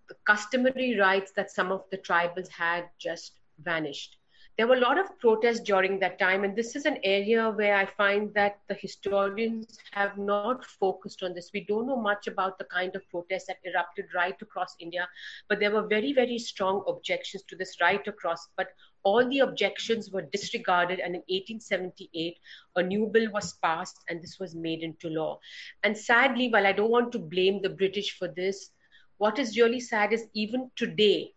the 0.07 0.15
customary 0.27 0.97
rights 1.00 1.31
that 1.35 1.51
some 1.51 1.71
of 1.71 1.83
the 1.89 1.97
tribals 1.97 2.50
had 2.50 2.85
just 3.00 3.39
vanished. 3.59 4.17
There 4.58 4.67
were 4.67 4.75
a 4.75 4.79
lot 4.79 5.00
of 5.00 5.17
protests 5.20 5.62
during 5.62 6.00
that 6.00 6.20
time, 6.20 6.43
and 6.43 6.55
this 6.55 6.75
is 6.75 6.86
an 6.86 7.00
area 7.03 7.50
where 7.50 7.75
I 7.75 7.86
find 7.86 8.34
that 8.34 8.60
the 8.67 8.75
historians 8.75 9.77
have 9.91 10.17
not 10.17 10.65
focused 10.65 11.24
on 11.24 11.34
this. 11.34 11.50
We 11.53 11.65
don't 11.65 11.88
know 11.88 12.00
much 12.00 12.27
about 12.27 12.58
the 12.58 12.65
kind 12.65 12.96
of 12.96 13.10
protests 13.10 13.48
that 13.48 13.58
erupted 13.63 14.05
right 14.13 14.39
across 14.41 14.75
India, 14.79 15.08
but 15.48 15.60
there 15.60 15.72
were 15.72 15.88
very, 15.88 16.13
very 16.13 16.38
strong 16.38 16.84
objections 16.88 17.43
to 17.43 17.55
this 17.55 17.77
right 17.81 18.05
across. 18.08 18.50
But 18.55 18.67
all 19.03 19.27
the 19.27 19.39
objections 19.39 20.12
were 20.12 20.22
disregarded 20.22 21.00
and 21.00 21.15
in 21.15 21.22
1878 21.22 22.38
a 22.75 22.84
new 22.84 23.08
bill 23.08 23.31
was 23.31 23.53
passed 23.63 23.98
and 24.10 24.22
this 24.22 24.38
was 24.39 24.55
made 24.55 24.84
into 24.84 25.10
law 25.10 25.39
and 25.84 25.98
sadly 25.98 26.50
while 26.50 26.67
i 26.67 26.72
don't 26.72 26.91
want 26.91 27.12
to 27.12 27.20
blame 27.20 27.62
the 27.62 27.70
british 27.70 28.17
for 28.17 28.27
this 28.27 28.70
what 29.17 29.39
is 29.39 29.58
really 29.58 29.79
sad 29.79 30.13
is 30.13 30.27
even 30.34 30.70
today 30.75 31.34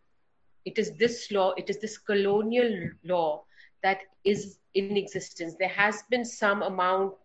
it 0.64 0.78
is 0.78 0.92
this 0.92 1.30
law 1.30 1.52
it 1.56 1.68
is 1.70 1.78
this 1.80 1.98
colonial 1.98 2.90
law 3.04 3.44
that 3.82 4.00
is 4.24 4.58
in 4.74 4.96
existence 4.96 5.54
there 5.58 5.68
has 5.68 6.02
been 6.10 6.24
some 6.24 6.62
amount 6.62 7.16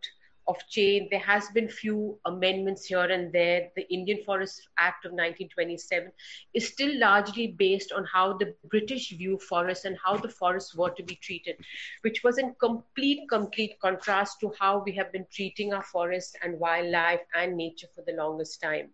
of 0.49 0.57
change. 0.67 1.09
There 1.11 1.19
has 1.19 1.47
been 1.49 1.69
few 1.69 2.17
amendments 2.25 2.85
here 2.85 3.05
and 3.05 3.31
there. 3.31 3.69
The 3.75 3.87
Indian 3.93 4.23
Forest 4.25 4.67
Act 4.79 5.05
of 5.05 5.11
1927 5.11 6.11
is 6.55 6.67
still 6.67 6.99
largely 6.99 7.47
based 7.47 7.91
on 7.91 8.03
how 8.11 8.33
the 8.33 8.55
British 8.67 9.11
view 9.11 9.37
forests 9.37 9.85
and 9.85 9.95
how 10.03 10.17
the 10.17 10.27
forests 10.27 10.75
were 10.75 10.89
to 10.89 11.03
be 11.03 11.15
treated, 11.15 11.55
which 12.01 12.23
was 12.23 12.39
in 12.39 12.55
complete, 12.59 13.29
complete 13.29 13.79
contrast 13.79 14.39
to 14.39 14.51
how 14.59 14.83
we 14.83 14.91
have 14.93 15.11
been 15.11 15.27
treating 15.31 15.71
our 15.71 15.83
forests 15.83 16.35
and 16.43 16.59
wildlife 16.59 17.21
and 17.35 17.55
nature 17.55 17.87
for 17.95 18.03
the 18.07 18.13
longest 18.13 18.59
time. 18.59 18.89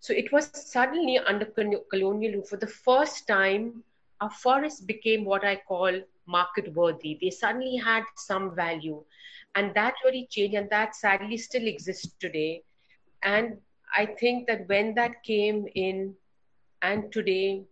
So 0.00 0.12
it 0.14 0.32
was 0.32 0.50
suddenly 0.50 1.18
under 1.18 1.44
colonial 1.90 2.32
rule. 2.34 2.42
For 2.42 2.56
the 2.56 2.66
first 2.66 3.26
time, 3.26 3.82
our 4.20 4.30
forests 4.30 4.80
became 4.80 5.24
what 5.24 5.44
I 5.44 5.56
call 5.56 6.00
market 6.26 6.72
worthy. 6.74 7.18
They 7.20 7.30
suddenly 7.30 7.76
had 7.76 8.04
some 8.16 8.54
value. 8.54 9.02
And 9.54 9.74
that 9.74 9.94
really 10.04 10.26
changed 10.30 10.56
and 10.56 10.70
that 10.70 10.94
sadly 10.94 11.36
still 11.36 11.66
exists 11.66 12.14
today. 12.20 12.62
And 13.22 13.58
i 13.96 14.04
think 14.06 14.46
that 14.48 14.68
when 14.68 14.94
that 14.94 15.22
came 15.24 15.66
in 15.74 16.14
and 16.82 17.12
today 17.12 17.64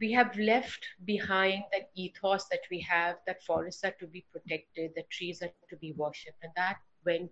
we 0.00 0.12
have 0.12 0.36
left 0.38 0.86
behind 1.04 1.62
that 1.72 1.88
ethos 1.94 2.46
that 2.50 2.64
we 2.70 2.80
have 2.80 3.16
that 3.26 3.42
forests 3.42 3.84
are 3.84 3.94
to 4.00 4.06
be 4.06 4.24
protected 4.32 4.92
that 4.96 5.10
trees 5.10 5.42
are 5.42 5.52
to 5.58 5.62
be 5.64 5.80
worshipped. 5.82 6.28
And 6.30 6.40
that 6.44 6.66
went 6.94 7.24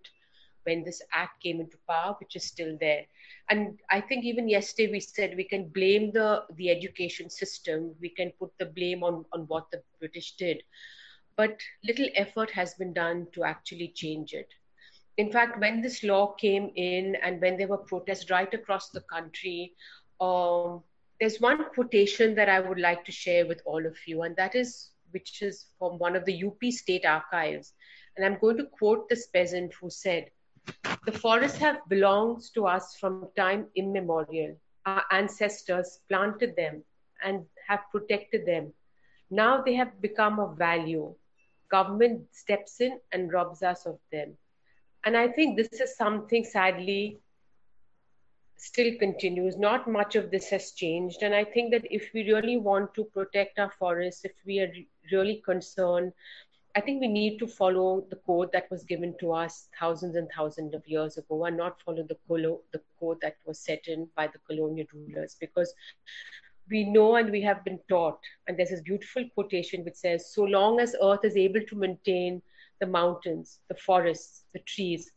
when 0.64 0.84
this 0.84 1.00
act 1.12 1.42
came 1.42 1.60
into 1.60 1.76
power 1.88 2.14
which 2.20 2.36
is 2.36 2.44
still 2.44 2.76
there 2.80 3.04
and 3.50 3.78
i 3.90 4.00
think 4.00 4.24
even 4.24 4.48
yesterday 4.48 4.90
we 4.90 5.00
said 5.00 5.36
we 5.36 5.44
can 5.44 5.68
blame 5.68 6.10
the 6.12 6.44
the 6.56 6.70
education 6.70 7.30
system 7.30 7.94
we 8.00 8.08
can 8.08 8.32
put 8.38 8.50
the 8.58 8.66
blame 8.66 9.02
on 9.02 9.24
on 9.32 9.42
what 9.42 9.70
the 9.70 9.82
british 10.00 10.32
did 10.36 10.62
but 11.36 11.60
little 11.84 12.08
effort 12.14 12.50
has 12.50 12.74
been 12.74 12.92
done 12.92 13.26
to 13.32 13.44
actually 13.44 13.88
change 13.88 14.32
it. 14.32 14.48
In 15.16 15.30
fact, 15.30 15.60
when 15.60 15.80
this 15.80 16.02
law 16.02 16.32
came 16.32 16.70
in 16.76 17.16
and 17.16 17.40
when 17.40 17.56
there 17.56 17.68
were 17.68 17.78
protests 17.78 18.30
right 18.30 18.52
across 18.52 18.90
the 18.90 19.00
country, 19.02 19.74
um, 20.20 20.82
there's 21.20 21.40
one 21.40 21.64
quotation 21.72 22.34
that 22.34 22.48
I 22.48 22.60
would 22.60 22.78
like 22.78 23.04
to 23.04 23.12
share 23.12 23.46
with 23.46 23.62
all 23.64 23.84
of 23.86 23.96
you, 24.06 24.22
and 24.22 24.34
that 24.36 24.54
is 24.54 24.90
which 25.12 25.42
is 25.42 25.66
from 25.78 25.98
one 25.98 26.16
of 26.16 26.24
the 26.24 26.44
UP 26.44 26.72
state 26.72 27.04
archives. 27.04 27.72
And 28.16 28.26
I'm 28.26 28.38
going 28.40 28.56
to 28.56 28.64
quote 28.64 29.08
this 29.08 29.28
peasant 29.28 29.72
who 29.74 29.90
said, 29.90 30.30
The 31.06 31.12
forests 31.12 31.58
have 31.58 31.86
belonged 31.88 32.42
to 32.54 32.66
us 32.66 32.96
from 32.96 33.28
time 33.36 33.66
immemorial. 33.76 34.56
Our 34.86 35.04
ancestors 35.10 36.00
planted 36.08 36.56
them 36.56 36.82
and 37.22 37.44
have 37.68 37.80
protected 37.90 38.46
them. 38.46 38.72
Now 39.30 39.62
they 39.62 39.74
have 39.74 40.00
become 40.00 40.38
of 40.38 40.56
value 40.56 41.14
government 41.70 42.22
steps 42.32 42.80
in 42.80 43.00
and 43.12 43.32
robs 43.32 43.62
us 43.62 43.86
of 43.86 43.98
them. 44.12 44.36
And 45.04 45.16
I 45.16 45.28
think 45.28 45.56
this 45.56 45.80
is 45.80 45.96
something 45.96 46.44
sadly 46.44 47.18
still 48.56 48.92
continues. 48.98 49.56
Not 49.56 49.88
much 49.88 50.16
of 50.16 50.30
this 50.30 50.48
has 50.50 50.72
changed. 50.72 51.22
And 51.22 51.34
I 51.34 51.44
think 51.44 51.72
that 51.72 51.86
if 51.90 52.10
we 52.14 52.30
really 52.30 52.56
want 52.56 52.94
to 52.94 53.04
protect 53.04 53.58
our 53.58 53.70
forests, 53.70 54.24
if 54.24 54.32
we 54.46 54.60
are 54.60 54.72
really 55.12 55.42
concerned, 55.44 56.12
I 56.76 56.80
think 56.80 57.00
we 57.00 57.08
need 57.08 57.38
to 57.38 57.46
follow 57.46 58.04
the 58.10 58.16
code 58.16 58.50
that 58.52 58.68
was 58.70 58.82
given 58.82 59.14
to 59.20 59.32
us 59.32 59.68
thousands 59.78 60.16
and 60.16 60.28
thousands 60.36 60.74
of 60.74 60.86
years 60.86 61.16
ago 61.16 61.44
and 61.44 61.56
not 61.56 61.80
follow 61.82 62.02
the, 62.02 62.16
colo- 62.26 62.62
the 62.72 62.80
code 62.98 63.18
that 63.22 63.36
was 63.46 63.60
set 63.60 63.86
in 63.86 64.08
by 64.16 64.26
the 64.26 64.40
colonial 64.48 64.86
rulers 64.92 65.36
because 65.38 65.72
we 66.68 66.84
know 66.84 67.16
and 67.16 67.30
we 67.30 67.42
have 67.42 67.62
been 67.64 67.78
taught, 67.88 68.18
and 68.46 68.58
there's 68.58 68.70
this 68.70 68.80
beautiful 68.80 69.24
quotation 69.34 69.84
which 69.84 69.94
says, 69.96 70.32
So 70.32 70.44
long 70.44 70.80
as 70.80 70.96
Earth 71.02 71.24
is 71.24 71.36
able 71.36 71.60
to 71.60 71.76
maintain 71.76 72.40
the 72.80 72.86
mountains, 72.86 73.60
the 73.68 73.74
forests, 73.74 74.44
the 74.54 74.60
trees, 74.60 75.12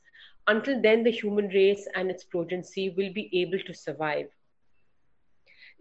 until 0.48 0.82
then, 0.82 1.04
the 1.04 1.12
human 1.12 1.48
race 1.50 1.88
and 1.96 2.10
its 2.10 2.24
progeny 2.24 2.94
will 2.96 3.14
be 3.14 3.30
able 3.34 3.60
to 3.66 3.74
survive. 3.74 4.28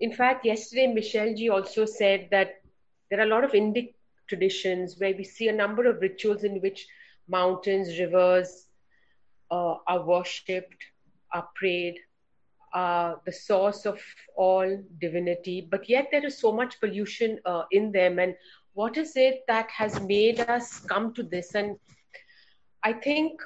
In 0.01 0.13
fact, 0.13 0.45
yesterday, 0.45 0.87
Michel 0.87 1.35
ji 1.35 1.49
also 1.49 1.85
said 1.85 2.29
that 2.31 2.61
there 3.11 3.21
are 3.21 3.27
a 3.27 3.29
lot 3.29 3.45
of 3.45 3.53
Indic 3.53 3.95
traditions 4.29 4.99
where 4.99 5.15
we 5.15 5.25
see 5.25 5.49
a 5.49 5.53
number 5.53 5.87
of 5.87 6.01
rituals 6.01 6.45
in 6.45 6.61
which 6.61 6.87
mountains, 7.29 7.99
rivers 7.99 8.67
uh, 9.51 9.75
are 9.87 10.05
worshipped, 10.05 10.85
are 11.33 11.49
prayed, 11.55 11.99
are 12.73 13.21
the 13.25 13.33
source 13.33 13.87
of 13.87 14.01
all 14.37 14.79
divinity, 15.01 15.67
but 15.71 15.89
yet 15.89 16.09
there 16.11 16.25
is 16.27 16.39
so 16.39 16.53
much 16.53 16.81
pollution 16.81 17.39
uh, 17.45 17.65
in 17.71 17.93
them. 17.93 18.19
And 18.19 18.35
what 18.75 18.97
is 18.97 19.17
it 19.17 19.45
that 19.49 19.71
has 19.71 20.01
made 20.01 20.41
us 20.41 20.81
come 20.81 21.15
to 21.15 21.23
this? 21.23 21.55
And 21.55 21.77
I 22.83 22.93
think 22.93 23.41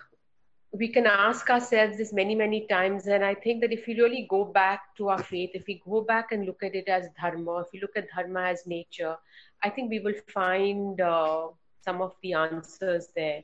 we 0.73 0.87
can 0.89 1.07
ask 1.07 1.51
ourselves 1.51 1.99
this 1.99 2.13
many, 2.13 2.35
many 2.35 2.67
times. 2.69 3.07
And 3.07 3.25
I 3.25 3.35
think 3.35 3.61
that 3.63 3.73
if 3.73 3.87
we 3.87 4.01
really 4.01 4.27
go 4.31 4.45
back 4.45 4.95
to 4.99 5.09
our 5.09 5.23
faith, 5.23 5.51
if 5.55 5.67
we 5.67 5.83
go 5.85 6.03
back 6.03 6.31
and 6.31 6.47
look 6.47 6.63
at 6.63 6.75
it 6.75 6.89
as 6.89 7.09
dharma, 7.21 7.61
if 7.61 7.67
we 7.73 7.81
look 7.81 7.97
at 7.97 8.09
dharma 8.15 8.43
as 8.43 8.67
nature, 8.67 9.17
I 9.63 9.71
think 9.71 9.91
we 9.91 9.99
will 9.99 10.15
find 10.33 11.01
uh, 11.01 11.49
some 11.85 12.01
of 12.01 12.15
the 12.23 12.35
answers 12.35 13.09
there. 13.17 13.43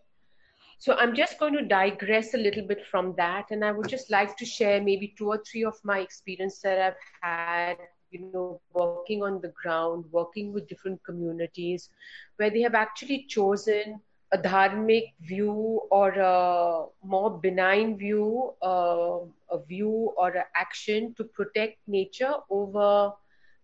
So 0.78 0.94
I'm 0.94 1.16
just 1.16 1.38
going 1.38 1.54
to 1.54 1.64
digress 1.64 2.34
a 2.34 2.38
little 2.38 2.66
bit 2.66 2.86
from 2.86 3.14
that. 3.16 3.50
And 3.50 3.64
I 3.64 3.72
would 3.72 3.88
just 3.88 4.10
like 4.10 4.36
to 4.36 4.44
share 4.44 4.80
maybe 4.80 5.14
two 5.18 5.28
or 5.28 5.38
three 5.38 5.64
of 5.64 5.74
my 5.82 6.00
experience 6.00 6.60
that 6.60 6.78
I've 6.78 6.94
had, 7.22 7.78
you 8.10 8.30
know, 8.32 8.60
working 8.72 9.22
on 9.22 9.40
the 9.40 9.52
ground, 9.60 10.04
working 10.12 10.52
with 10.52 10.68
different 10.68 11.02
communities 11.02 11.88
where 12.36 12.50
they 12.50 12.60
have 12.60 12.74
actually 12.74 13.24
chosen 13.28 14.00
a 14.36 14.48
dharmic 14.48 15.14
view 15.20 15.80
or 15.90 16.10
a 16.10 16.86
more 17.04 17.30
benign 17.40 17.96
view, 17.98 18.52
uh, 18.62 19.18
a 19.50 19.58
view 19.68 20.12
or 20.16 20.28
an 20.30 20.44
action 20.56 21.14
to 21.16 21.24
protect 21.24 21.78
nature 21.86 22.34
over 22.50 23.12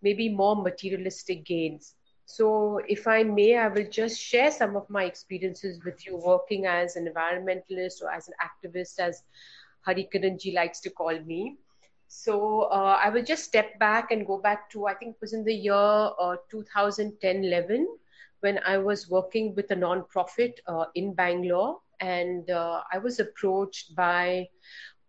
maybe 0.01 0.29
more 0.29 0.55
materialistic 0.61 1.45
gains. 1.45 1.95
So, 2.25 2.79
if 2.87 3.07
I 3.07 3.23
may, 3.23 3.57
I 3.57 3.67
will 3.67 3.87
just 3.89 4.19
share 4.21 4.51
some 4.51 4.75
of 4.75 4.89
my 4.89 5.03
experiences 5.05 5.79
with 5.85 6.05
you 6.05 6.17
working 6.17 6.65
as 6.65 6.95
an 6.95 7.07
environmentalist 7.13 8.01
or 8.01 8.11
as 8.11 8.27
an 8.29 8.35
activist, 8.49 8.99
as 8.99 9.21
Hari 9.85 10.07
Kiranji 10.13 10.53
likes 10.53 10.79
to 10.81 10.89
call 10.89 11.19
me. 11.19 11.57
So, 12.07 12.63
uh, 12.71 12.97
I 13.03 13.09
will 13.09 13.23
just 13.23 13.43
step 13.43 13.77
back 13.79 14.11
and 14.11 14.25
go 14.25 14.39
back 14.39 14.69
to, 14.71 14.87
I 14.87 14.93
think 14.95 15.15
it 15.15 15.21
was 15.21 15.33
in 15.33 15.43
the 15.43 15.53
year 15.53 15.73
uh, 15.73 16.35
2010 16.49 17.43
11 17.43 17.87
when 18.43 18.59
I 18.65 18.77
was 18.79 19.09
working 19.09 19.55
with 19.55 19.71
a 19.71 19.75
non-profit 19.75 20.61
uh, 20.67 20.85
in 20.95 21.15
Bangalore, 21.15 21.79
and 22.01 22.49
uh, 22.51 22.81
I 22.93 22.99
was 22.99 23.19
approached 23.19 23.95
by 23.95 24.49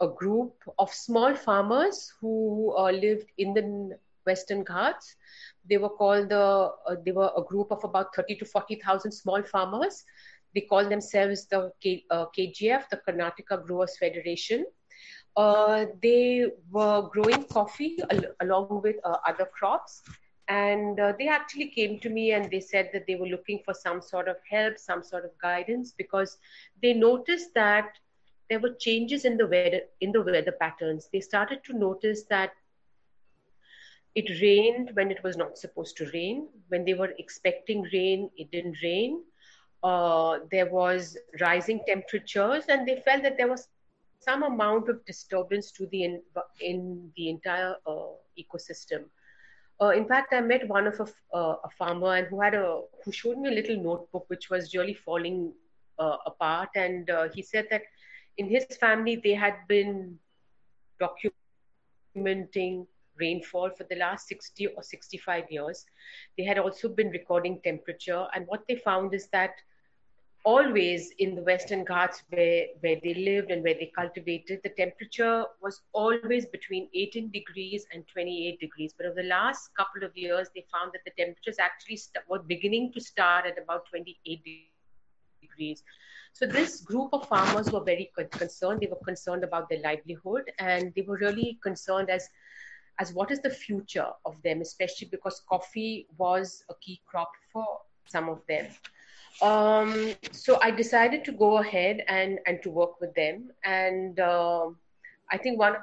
a 0.00 0.08
group 0.08 0.54
of 0.78 0.92
small 0.92 1.34
farmers 1.34 2.12
who 2.20 2.74
uh, 2.78 2.90
lived 2.92 3.30
in 3.38 3.54
the 3.54 3.98
Western 4.26 4.64
Ghats. 4.64 5.16
They 5.68 5.78
were 5.78 5.90
called 5.90 6.30
the 6.30 6.70
uh, 6.86 6.96
they 7.04 7.12
were 7.12 7.30
a 7.36 7.42
group 7.42 7.70
of 7.72 7.84
about 7.84 8.14
thirty 8.14 8.36
to 8.36 8.46
forty 8.46 8.76
thousand 8.76 9.12
small 9.12 9.42
farmers. 9.42 10.04
They 10.54 10.62
call 10.62 10.88
themselves 10.88 11.46
the 11.48 11.72
K, 11.82 12.04
uh, 12.10 12.26
KGF, 12.36 12.88
the 12.90 12.98
Karnataka 13.06 13.66
Growers 13.66 13.98
Federation. 13.98 14.66
Uh, 15.36 15.86
they 16.02 16.46
were 16.70 17.08
growing 17.12 17.44
coffee 17.52 17.98
al- 18.10 18.34
along 18.42 18.78
with 18.82 18.96
other 19.26 19.46
crops 19.46 20.02
and 20.48 21.00
uh, 21.00 21.12
they 21.18 21.28
actually 21.28 21.68
came 21.68 21.98
to 22.00 22.10
me 22.10 22.32
and 22.32 22.50
they 22.50 22.60
said 22.60 22.90
that 22.92 23.06
they 23.06 23.14
were 23.16 23.26
looking 23.26 23.60
for 23.64 23.72
some 23.72 24.02
sort 24.02 24.28
of 24.28 24.36
help 24.48 24.78
some 24.78 25.02
sort 25.02 25.24
of 25.24 25.30
guidance 25.40 25.92
because 25.96 26.36
they 26.82 26.92
noticed 26.92 27.54
that 27.54 27.98
there 28.50 28.60
were 28.60 28.75
changes 28.78 29.25
in 29.25 29.38
the 29.38 29.47
weather 29.47 29.80
in 30.00 30.12
the 30.12 30.21
weather 30.21 30.52
patterns. 30.52 31.08
They 31.12 31.21
started 31.21 31.64
to 31.64 31.78
notice 31.78 32.25
that 32.25 32.52
it 34.14 34.40
rained 34.42 34.90
when 34.95 35.10
it 35.10 35.23
was 35.25 35.36
not 35.36 35.56
supposed 35.56 35.97
to 35.97 36.10
rain. 36.12 36.49
When 36.69 36.84
they 36.84 36.95
were 36.95 37.14
expecting 37.19 37.88
rain 37.92 38.30
it 38.36 38.50
didn't 38.50 38.76
rain. 38.82 39.23
Uh, 39.82 40.40
there 40.50 40.71
was 40.71 41.16
rising 41.40 41.80
temperatures 41.86 42.64
and 42.69 42.86
they 42.86 43.00
felt 43.04 43.23
that 43.23 43.36
there 43.38 43.49
was 43.49 43.69
some 44.21 44.42
amount 44.42 44.88
of 44.88 45.04
disturbance 45.04 45.71
to 45.73 45.86
the 45.86 46.04
in, 46.04 46.23
in 46.60 47.10
the 47.16 47.28
entire 47.30 47.76
uh, 47.86 48.12
ecosystem 48.38 49.04
uh, 49.80 49.91
in 49.91 50.06
fact, 50.06 50.32
I 50.32 50.41
met 50.41 50.69
one 50.69 50.87
of 50.87 51.00
a, 51.00 51.37
uh, 51.37 51.56
a, 51.65 51.71
farmer 51.71 52.15
and 52.15 52.26
who 52.28 52.41
had 52.41 52.54
a 52.54 52.82
who 53.04 53.13
showed 53.13 53.39
me 53.39 53.49
a 53.49 53.52
little 53.52 53.76
notebook 53.76 54.25
which 54.28 54.49
was 54.49 54.75
really 54.75 54.95
falling 54.95 55.52
uh, 55.99 56.17
apart, 56.26 56.71
and 56.76 57.10
uh, 57.10 57.28
he 57.34 57.43
said 57.43 57.67
that 57.71 57.82
in 58.39 58.49
his 58.49 58.65
family 58.80 59.17
they 59.17 59.34
had 59.34 59.54
been 59.69 60.19
documenting 61.00 62.87
rainfall 63.21 63.71
for 63.71 63.84
the 63.84 63.97
last 63.97 64.26
60 64.28 64.69
or 64.69 64.82
65 64.82 65.45
years. 65.50 65.84
They 66.37 66.45
had 66.45 66.58
also 66.58 66.89
been 66.89 67.10
recording 67.10 67.60
temperature, 67.63 68.26
and 68.34 68.47
what 68.47 68.63
they 68.69 68.76
found 68.76 69.13
is 69.13 69.28
that 69.28 69.54
always 70.45 71.11
in 71.19 71.35
the 71.35 71.43
Western 71.43 71.85
Ghats 71.85 72.23
where, 72.28 72.67
where 72.80 72.97
they 73.02 73.15
lived 73.15 73.50
and 73.50 73.63
where 73.63 73.75
they 73.75 73.91
cultivated, 73.97 74.61
the 74.63 74.71
temperature 74.71 75.45
was 75.63 75.83
always 75.93 76.47
between 76.47 76.89
18 76.95 77.30
degrees 77.30 77.87
and 77.93 78.07
28 78.09 78.61
degrees. 78.61 78.95
But 78.97 79.07
over 79.07 79.17
the 79.17 79.28
last 79.28 79.71
couple 79.76 80.04
of 80.04 80.17
years, 80.17 80.49
they 80.54 80.65
found 80.73 80.93
that 80.93 81.00
the 81.04 81.13
temperatures 81.23 81.57
actually 81.59 81.97
st- 81.97 82.25
were 82.28 82.41
beginning 82.41 82.93
to 82.93 83.00
start 83.00 83.47
at 83.47 83.59
about 83.63 83.87
28 83.91 84.45
degrees. 84.45 84.95
So 85.13 85.80
this 85.85 86.13
group 86.13 86.39
of 86.43 86.59
farmers 86.59 87.11
were 87.11 87.23
very 87.25 87.50
concerned. 87.52 88.35
They 88.35 88.43
were 88.43 88.61
concerned 88.61 89.00
about 89.00 89.25
their 89.25 89.43
livelihood 89.45 90.07
and 90.21 90.61
they 90.61 90.80
were 90.80 90.93
really 90.93 91.33
concerned 91.41 91.89
as 91.89 92.04
as 93.00 93.00
what 93.00 93.30
is 93.33 93.41
the 93.41 93.50
future 93.50 94.07
of 94.25 94.37
them, 94.45 94.61
especially 94.61 95.09
because 95.11 95.43
coffee 95.49 96.07
was 96.17 96.63
a 96.71 96.75
key 96.80 97.00
crop 97.07 97.33
for 97.52 97.67
some 98.07 98.28
of 98.28 98.41
them. 98.47 98.67
Um, 99.42 100.14
so 100.32 100.58
I 100.62 100.70
decided 100.70 101.25
to 101.25 101.32
go 101.32 101.58
ahead 101.58 102.02
and 102.08 102.38
and 102.47 102.62
to 102.62 102.70
work 102.70 103.00
with 103.00 103.14
them, 103.14 103.50
and 103.64 104.18
uh, 104.20 104.66
I 105.30 105.38
think 105.38 105.58
one, 105.58 105.76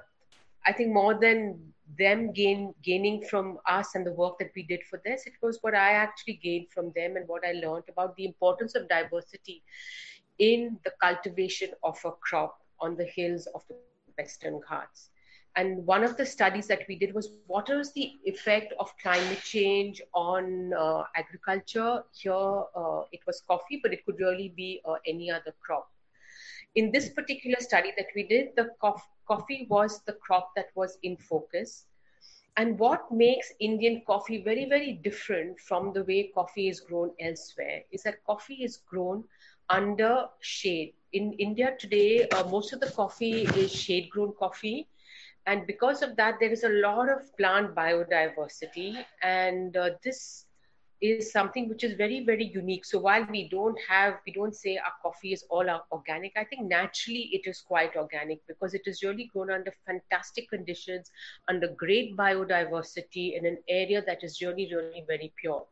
I 0.66 0.74
think 0.74 0.94
more 0.94 1.14
than 1.20 1.60
them 1.98 2.32
gain 2.32 2.74
gaining 2.84 3.24
from 3.24 3.60
us 3.68 3.96
and 3.96 4.06
the 4.06 4.14
work 4.14 4.40
that 4.40 4.52
we 4.56 4.64
did 4.64 4.82
for 4.90 5.02
this, 5.06 5.28
it 5.28 5.34
was 5.42 5.60
what 5.62 5.76
I 5.76 5.92
actually 5.92 6.40
gained 6.42 6.70
from 6.74 6.92
them 6.96 7.18
and 7.18 7.28
what 7.28 7.44
I 7.46 7.52
learned 7.54 7.84
about 7.90 8.16
the 8.16 8.26
importance 8.26 8.76
of 8.76 8.88
diversity 8.88 9.62
in 10.40 10.80
the 10.86 10.92
cultivation 11.02 11.72
of 11.84 12.00
a 12.06 12.12
crop 12.12 12.58
on 12.80 12.96
the 12.96 13.06
hills 13.06 13.48
of 13.54 13.64
the 13.68 13.76
Western 14.18 14.62
Ghats. 14.70 15.11
And 15.56 15.86
one 15.86 16.04
of 16.04 16.18
the 16.18 16.26
studies 16.26 16.68
that 16.68 16.84
we 16.88 16.96
did 16.98 17.14
was 17.14 17.30
what 17.32 17.70
is 17.70 17.92
the 17.94 18.12
effect 18.26 18.74
of 18.80 18.92
climate 19.02 19.42
change 19.44 20.02
on 20.14 20.72
uh, 20.78 21.04
agriculture? 21.16 22.04
Here, 22.14 22.34
uh, 22.34 23.02
it 23.12 23.20
was 23.26 23.42
coffee, 23.48 23.80
but 23.82 23.94
it 23.94 24.06
could 24.06 24.20
really 24.20 24.54
be 24.56 24.82
uh, 24.86 24.96
any 25.08 25.30
other 25.32 25.54
crop. 25.66 25.88
In 26.76 26.92
this 26.92 27.10
particular 27.10 27.58
study 27.60 27.92
that 27.98 28.08
we 28.16 28.24
did, 28.28 28.50
the 28.56 28.70
cof- 28.82 29.10
coffee 29.28 29.68
was 29.70 30.02
the 30.06 30.14
crop 30.14 30.52
that 30.56 30.68
was 30.76 30.98
in 31.04 31.18
focus. 31.18 31.86
And 32.58 32.78
what 32.80 33.12
makes 33.12 33.54
Indian 33.60 34.02
coffee 34.06 34.42
very, 34.44 34.66
very 34.66 34.94
different 35.04 35.60
from 35.60 35.94
the 35.94 36.04
way 36.04 36.32
coffee 36.34 36.68
is 36.70 36.80
grown 36.82 37.12
elsewhere 37.20 37.82
is 37.92 38.04
that 38.04 38.24
coffee 38.26 38.64
is 38.64 38.78
grown 38.90 39.24
under 39.70 40.28
shade. 40.42 40.94
In 41.14 41.34
India 41.40 41.76
today, 41.80 42.28
uh, 42.30 42.44
most 42.50 42.74
of 42.74 42.80
the 42.80 42.92
coffee 42.92 43.44
is 43.56 43.72
shade 43.74 44.10
grown 44.12 44.34
coffee 44.40 44.88
and 45.48 45.66
because 45.66 46.02
of 46.02 46.16
that 46.18 46.36
there 46.40 46.52
is 46.52 46.64
a 46.64 46.70
lot 46.70 47.10
of 47.10 47.36
plant 47.38 47.76
biodiversity. 47.76 49.04
And 49.24 49.76
uh, 49.76 49.92
this 50.04 50.46
is 51.02 51.32
something 51.32 51.68
which 51.68 51.84
is 51.84 51.96
very 51.96 52.24
very 52.24 52.52
unique. 52.54 52.86
So 52.86 53.00
while 53.00 53.26
we 53.30 53.50
don't 53.50 53.78
have 53.88 54.20
we 54.26 54.34
don't 54.34 54.56
say 54.56 54.78
our 54.78 54.94
coffee 55.02 55.34
is 55.34 55.44
all 55.50 55.68
organic 55.92 56.32
i 56.38 56.44
think 56.44 56.68
naturally 56.68 57.30
it 57.34 57.50
is 57.50 57.62
quite 57.62 57.96
organic 57.96 58.40
because 58.48 58.74
it 58.74 58.84
is 58.86 59.02
really 59.04 59.30
grown 59.34 59.52
under 59.52 59.74
fantastic 59.86 60.50
conditions 60.50 61.10
under 61.48 61.70
great 61.78 62.16
biodiversity 62.16 63.38
in 63.38 63.46
an 63.46 63.58
area 63.68 64.04
that 64.06 64.24
is 64.24 64.42
really 64.42 64.70
really 64.74 65.04
very 65.08 65.34
pure 65.42 65.66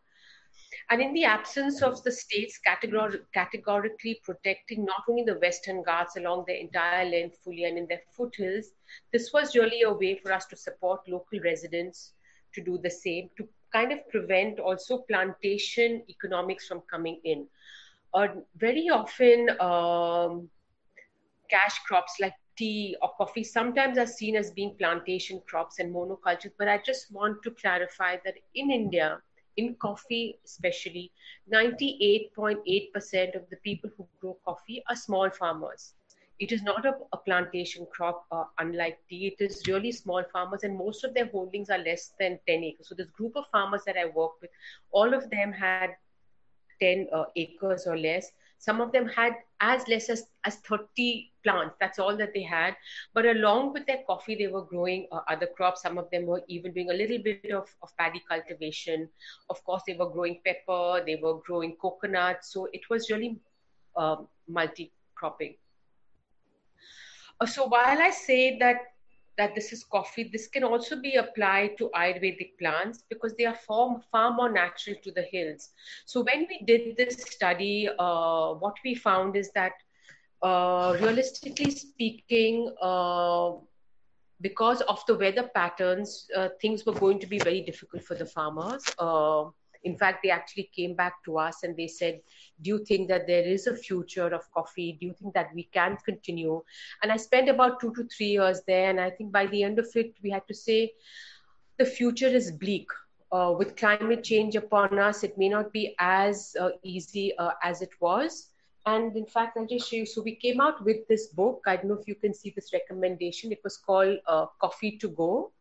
and 0.89 1.01
in 1.01 1.13
the 1.13 1.23
absence 1.25 1.81
of 1.81 2.03
the 2.03 2.11
states 2.11 2.59
categor- 2.65 3.23
categorically 3.33 4.19
protecting 4.23 4.85
not 4.85 5.03
only 5.09 5.23
the 5.23 5.39
Western 5.39 5.83
Ghats 5.83 6.17
along 6.17 6.45
their 6.47 6.57
entire 6.57 7.05
length 7.05 7.37
fully 7.43 7.57
and 7.57 7.71
in 7.71 7.79
their 7.87 8.01
foothills, 8.15 8.63
this 9.11 9.31
was 9.33 9.55
really 9.55 9.81
a 9.81 9.91
way 9.91 10.15
for 10.15 10.31
us 10.31 10.45
to 10.47 10.55
support 10.55 11.01
local 11.07 11.39
residents 11.43 12.13
to 12.53 12.61
do 12.61 12.77
the 12.77 12.89
same, 12.89 13.29
to 13.37 13.47
kind 13.73 13.91
of 13.91 14.07
prevent 14.09 14.59
also 14.59 14.99
plantation 15.09 16.03
economics 16.09 16.67
from 16.67 16.81
coming 16.89 17.19
in. 17.23 17.45
Uh, 18.13 18.27
very 18.57 18.87
often, 18.89 19.49
um, 19.59 20.49
cash 21.49 21.79
crops 21.87 22.15
like 22.21 22.33
tea 22.57 22.95
or 23.01 23.11
coffee 23.17 23.43
sometimes 23.43 23.97
are 23.97 24.05
seen 24.05 24.35
as 24.35 24.51
being 24.51 24.75
plantation 24.77 25.41
crops 25.47 25.79
and 25.79 25.93
monocultures, 25.93 26.51
but 26.57 26.67
I 26.67 26.79
just 26.85 27.11
want 27.11 27.41
to 27.43 27.51
clarify 27.51 28.17
that 28.25 28.35
in 28.55 28.71
India, 28.71 29.17
in 29.57 29.75
coffee 29.75 30.39
especially 30.45 31.11
98.8% 31.53 33.35
of 33.35 33.49
the 33.49 33.57
people 33.63 33.89
who 33.97 34.07
grow 34.21 34.37
coffee 34.45 34.83
are 34.89 34.95
small 34.95 35.29
farmers 35.29 35.93
it 36.39 36.51
is 36.53 36.63
not 36.63 36.85
a, 36.85 36.93
a 37.11 37.17
plantation 37.17 37.85
crop, 37.91 38.25
uh, 38.31 38.45
unlike 38.59 38.97
tea. 39.09 39.27
It 39.37 39.43
is 39.43 39.67
really 39.67 39.91
small 39.91 40.23
farmers, 40.31 40.63
and 40.63 40.77
most 40.77 41.03
of 41.03 41.13
their 41.13 41.25
holdings 41.27 41.69
are 41.69 41.77
less 41.77 42.13
than 42.17 42.39
10 42.47 42.63
acres. 42.63 42.87
So, 42.87 42.95
this 42.95 43.09
group 43.09 43.35
of 43.35 43.45
farmers 43.51 43.83
that 43.85 43.97
I 43.97 44.05
work 44.05 44.41
with, 44.41 44.49
all 44.91 45.13
of 45.13 45.29
them 45.29 45.51
had 45.51 45.89
10 46.81 47.07
uh, 47.13 47.25
acres 47.35 47.85
or 47.85 47.97
less. 47.97 48.31
Some 48.57 48.79
of 48.79 48.91
them 48.93 49.07
had 49.07 49.33
as 49.61 49.87
less 49.87 50.09
as, 50.09 50.25
as 50.45 50.55
30 50.57 51.31
plants. 51.43 51.75
That's 51.79 51.99
all 51.99 52.15
that 52.17 52.33
they 52.33 52.43
had. 52.43 52.75
But 53.13 53.25
along 53.25 53.73
with 53.73 53.85
their 53.85 54.03
coffee, 54.07 54.35
they 54.35 54.47
were 54.47 54.63
growing 54.63 55.07
uh, 55.11 55.21
other 55.27 55.47
crops. 55.47 55.81
Some 55.81 55.97
of 55.97 56.09
them 56.11 56.25
were 56.25 56.41
even 56.47 56.73
doing 56.73 56.89
a 56.89 56.93
little 56.93 57.19
bit 57.19 57.51
of, 57.51 57.67
of 57.81 57.95
paddy 57.97 58.21
cultivation. 58.29 59.09
Of 59.49 59.63
course, 59.63 59.83
they 59.87 59.93
were 59.93 60.09
growing 60.09 60.39
pepper, 60.45 61.03
they 61.05 61.17
were 61.21 61.39
growing 61.45 61.75
coconut. 61.81 62.43
So 62.43 62.67
it 62.73 62.81
was 62.89 63.09
really 63.09 63.39
um, 63.95 64.27
multi 64.47 64.91
cropping. 65.15 65.55
Uh, 67.41 67.45
so 67.45 67.65
while 67.67 68.01
I 68.01 68.09
say 68.11 68.57
that 68.59 68.77
that 69.39 69.55
this 69.55 69.71
is 69.71 69.85
coffee, 69.85 70.29
this 70.31 70.47
can 70.47 70.65
also 70.65 70.97
be 71.01 71.15
applied 71.15 71.77
to 71.77 71.89
Ayurvedic 71.95 72.57
plants 72.59 73.03
because 73.09 73.33
they 73.37 73.45
are 73.45 73.55
far, 73.55 74.01
far 74.11 74.33
more 74.33 74.51
natural 74.51 74.97
to 75.01 75.11
the 75.11 75.21
hills. 75.21 75.69
So 76.05 76.21
when 76.23 76.45
we 76.49 76.61
did 76.65 76.97
this 76.97 77.15
study, 77.21 77.89
uh, 77.97 78.53
what 78.55 78.75
we 78.83 78.95
found 78.95 79.37
is 79.37 79.49
that 79.51 79.71
uh, 80.41 80.97
realistically 80.99 81.71
speaking, 81.71 82.73
uh, 82.81 83.51
because 84.41 84.81
of 84.81 85.01
the 85.07 85.15
weather 85.15 85.49
patterns, 85.55 86.27
uh, 86.35 86.49
things 86.61 86.85
were 86.85 86.93
going 86.93 87.19
to 87.19 87.27
be 87.27 87.39
very 87.39 87.61
difficult 87.61 88.03
for 88.03 88.15
the 88.15 88.25
farmers. 88.25 88.83
In 89.83 89.97
fact, 89.97 90.23
they 90.23 90.29
actually 90.29 90.69
came 90.75 90.95
back 90.95 91.23
to 91.25 91.37
us 91.37 91.63
and 91.63 91.75
they 91.75 91.87
said, 91.87 92.21
Do 92.61 92.69
you 92.69 92.85
think 92.85 93.07
that 93.09 93.27
there 93.27 93.43
is 93.43 93.67
a 93.67 93.75
future 93.75 94.27
of 94.27 94.51
coffee? 94.51 94.97
Do 94.99 95.05
you 95.05 95.13
think 95.13 95.33
that 95.33 95.53
we 95.53 95.63
can 95.63 95.97
continue? 96.05 96.61
And 97.01 97.11
I 97.11 97.17
spent 97.17 97.49
about 97.49 97.79
two 97.79 97.93
to 97.95 98.03
three 98.05 98.31
years 98.31 98.61
there. 98.67 98.89
And 98.89 98.99
I 98.99 99.09
think 99.09 99.31
by 99.31 99.47
the 99.47 99.63
end 99.63 99.79
of 99.79 99.87
it, 99.95 100.13
we 100.21 100.29
had 100.29 100.47
to 100.47 100.53
say, 100.53 100.93
The 101.77 101.85
future 101.85 102.27
is 102.27 102.51
bleak. 102.51 102.87
Uh, 103.31 103.53
with 103.55 103.75
climate 103.75 104.23
change 104.23 104.55
upon 104.55 104.97
us, 104.97 105.23
it 105.23 105.37
may 105.37 105.49
not 105.49 105.71
be 105.71 105.95
as 105.99 106.55
uh, 106.59 106.71
easy 106.83 107.37
uh, 107.37 107.51
as 107.63 107.81
it 107.81 107.91
was. 107.99 108.47
And 108.85 109.15
in 109.15 109.27
fact, 109.27 109.55
I'll 109.55 109.67
just 109.67 109.89
show 109.89 109.97
you. 109.97 110.05
So 110.05 110.21
we 110.23 110.35
came 110.35 110.59
out 110.59 110.83
with 110.83 111.07
this 111.07 111.27
book. 111.27 111.61
I 111.67 111.75
don't 111.75 111.89
know 111.89 111.99
if 111.99 112.07
you 112.07 112.15
can 112.15 112.33
see 112.33 112.51
this 112.55 112.73
recommendation. 112.73 113.51
It 113.51 113.59
was 113.63 113.77
called 113.77 114.17
uh, 114.25 114.47
Coffee 114.59 114.97
to 114.97 115.09
Go 115.09 115.51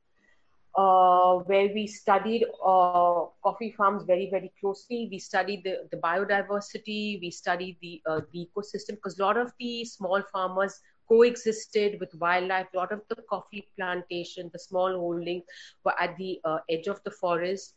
uh, 0.79 1.35
where 1.51 1.69
we 1.75 1.87
studied 1.87 2.45
uh, 2.65 3.25
coffee 3.43 3.75
farms 3.77 4.05
very, 4.05 4.29
very 4.31 4.53
closely. 4.61 5.09
We 5.11 5.19
studied 5.19 5.65
the, 5.65 5.89
the 5.91 5.97
biodiversity, 5.97 7.21
we 7.21 7.31
studied 7.33 7.79
the, 7.83 8.01
uh, 8.07 8.21
the 8.33 8.47
ecosystem, 8.47 8.91
because 8.91 9.19
a 9.19 9.23
lot 9.23 9.37
of 9.37 9.53
the 9.59 9.85
small 9.85 10.23
farmers 10.33 10.81
coexisted 11.09 11.99
with 11.99 12.15
wildlife. 12.15 12.67
A 12.75 12.77
lot 12.77 12.93
of 12.93 13.01
the 13.09 13.17
coffee 13.29 13.67
plantation, 13.77 14.51
the 14.53 14.59
small 14.59 14.93
holdings 14.93 15.43
were 15.85 15.99
at 16.01 16.17
the 16.17 16.39
uh, 16.45 16.59
edge 16.71 16.87
of 16.87 17.03
the 17.05 17.11
forest. 17.11 17.75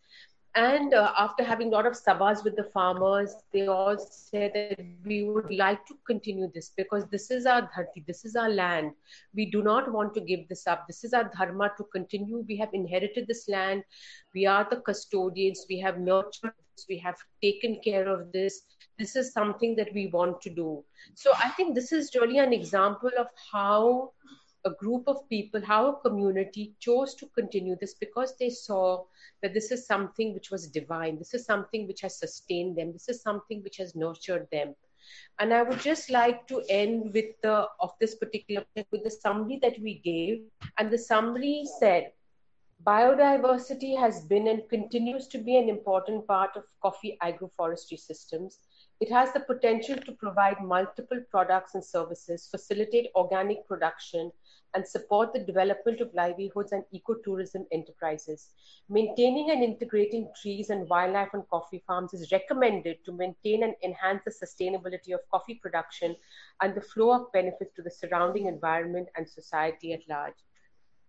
And 0.53 0.93
uh, 0.93 1.13
after 1.17 1.45
having 1.45 1.69
a 1.69 1.71
lot 1.71 1.85
of 1.85 1.93
sabhas 1.93 2.43
with 2.43 2.57
the 2.57 2.65
farmers, 2.73 3.35
they 3.53 3.67
all 3.67 3.97
said 3.97 4.51
that 4.53 4.85
we 5.05 5.23
would 5.29 5.49
like 5.49 5.85
to 5.85 5.93
continue 6.05 6.51
this 6.53 6.73
because 6.75 7.05
this 7.05 7.31
is 7.31 7.45
our 7.45 7.61
dharti, 7.61 8.05
this 8.05 8.25
is 8.25 8.35
our 8.35 8.49
land. 8.49 8.91
We 9.33 9.49
do 9.49 9.63
not 9.63 9.89
want 9.89 10.13
to 10.15 10.19
give 10.19 10.49
this 10.49 10.67
up. 10.67 10.87
This 10.87 11.05
is 11.05 11.13
our 11.13 11.31
dharma 11.37 11.71
to 11.77 11.85
continue. 11.85 12.43
We 12.49 12.57
have 12.57 12.73
inherited 12.73 13.27
this 13.27 13.47
land. 13.47 13.83
We 14.33 14.45
are 14.45 14.67
the 14.69 14.81
custodians. 14.81 15.65
We 15.69 15.79
have 15.79 15.99
nurtured 15.99 16.53
this. 16.75 16.85
We 16.89 16.97
have 16.97 17.15
taken 17.41 17.79
care 17.81 18.09
of 18.09 18.33
this. 18.33 18.63
This 18.99 19.15
is 19.15 19.31
something 19.31 19.77
that 19.77 19.93
we 19.93 20.07
want 20.07 20.41
to 20.41 20.49
do. 20.49 20.83
So 21.15 21.31
I 21.41 21.49
think 21.51 21.75
this 21.75 21.93
is 21.93 22.13
really 22.13 22.39
an 22.39 22.51
example 22.51 23.11
of 23.17 23.27
how 23.53 24.11
a 24.65 24.71
group 24.71 25.07
of 25.07 25.27
people, 25.29 25.61
how 25.63 25.89
a 25.89 25.99
community 26.01 26.73
chose 26.79 27.15
to 27.15 27.27
continue 27.27 27.75
this 27.79 27.95
because 27.95 28.35
they 28.37 28.49
saw 28.49 29.03
that 29.41 29.53
this 29.53 29.71
is 29.71 29.85
something 29.85 30.33
which 30.33 30.51
was 30.51 30.67
divine. 30.67 31.17
This 31.17 31.33
is 31.33 31.45
something 31.45 31.87
which 31.87 32.01
has 32.01 32.17
sustained 32.17 32.77
them. 32.77 32.91
This 32.93 33.09
is 33.09 33.21
something 33.21 33.63
which 33.63 33.77
has 33.77 33.95
nurtured 33.95 34.47
them. 34.51 34.75
And 35.39 35.53
I 35.53 35.63
would 35.63 35.79
just 35.79 36.09
like 36.09 36.47
to 36.47 36.61
end 36.69 37.13
with 37.13 37.41
the 37.41 37.67
of 37.79 37.91
this 37.99 38.15
particular 38.15 38.63
with 38.91 39.03
the 39.03 39.09
summary 39.09 39.59
that 39.61 39.79
we 39.79 39.99
gave. 39.99 40.43
And 40.77 40.91
the 40.91 40.97
summary 40.97 41.65
said, 41.79 42.11
biodiversity 42.85 43.97
has 43.99 44.23
been 44.25 44.47
and 44.47 44.67
continues 44.69 45.27
to 45.29 45.39
be 45.39 45.57
an 45.57 45.69
important 45.69 46.27
part 46.27 46.55
of 46.55 46.63
coffee 46.81 47.17
agroforestry 47.21 47.99
systems 47.99 48.59
it 49.01 49.11
has 49.11 49.33
the 49.33 49.39
potential 49.39 49.97
to 49.97 50.11
provide 50.11 50.63
multiple 50.63 51.19
products 51.31 51.73
and 51.73 51.83
services, 51.83 52.47
facilitate 52.49 53.09
organic 53.15 53.67
production, 53.67 54.31
and 54.73 54.87
support 54.87 55.33
the 55.33 55.39
development 55.39 56.01
of 56.01 56.13
livelihoods 56.13 56.71
and 56.71 56.83
ecotourism 56.93 57.65
enterprises. 57.71 58.49
Maintaining 58.89 59.51
and 59.51 59.63
integrating 59.63 60.29
trees 60.41 60.69
and 60.69 60.87
wildlife 60.89 61.33
on 61.33 61.43
coffee 61.49 61.83
farms 61.85 62.13
is 62.13 62.31
recommended 62.31 63.03
to 63.05 63.11
maintain 63.11 63.63
and 63.63 63.75
enhance 63.83 64.21
the 64.23 64.31
sustainability 64.31 65.13
of 65.13 65.29
coffee 65.29 65.55
production 65.55 66.15
and 66.61 66.73
the 66.75 66.81
flow 66.81 67.11
of 67.13 67.31
benefits 67.31 67.73
to 67.75 67.81
the 67.81 67.91
surrounding 67.91 68.47
environment 68.47 69.07
and 69.15 69.27
society 69.27 69.93
at 69.93 70.07
large. 70.09 70.35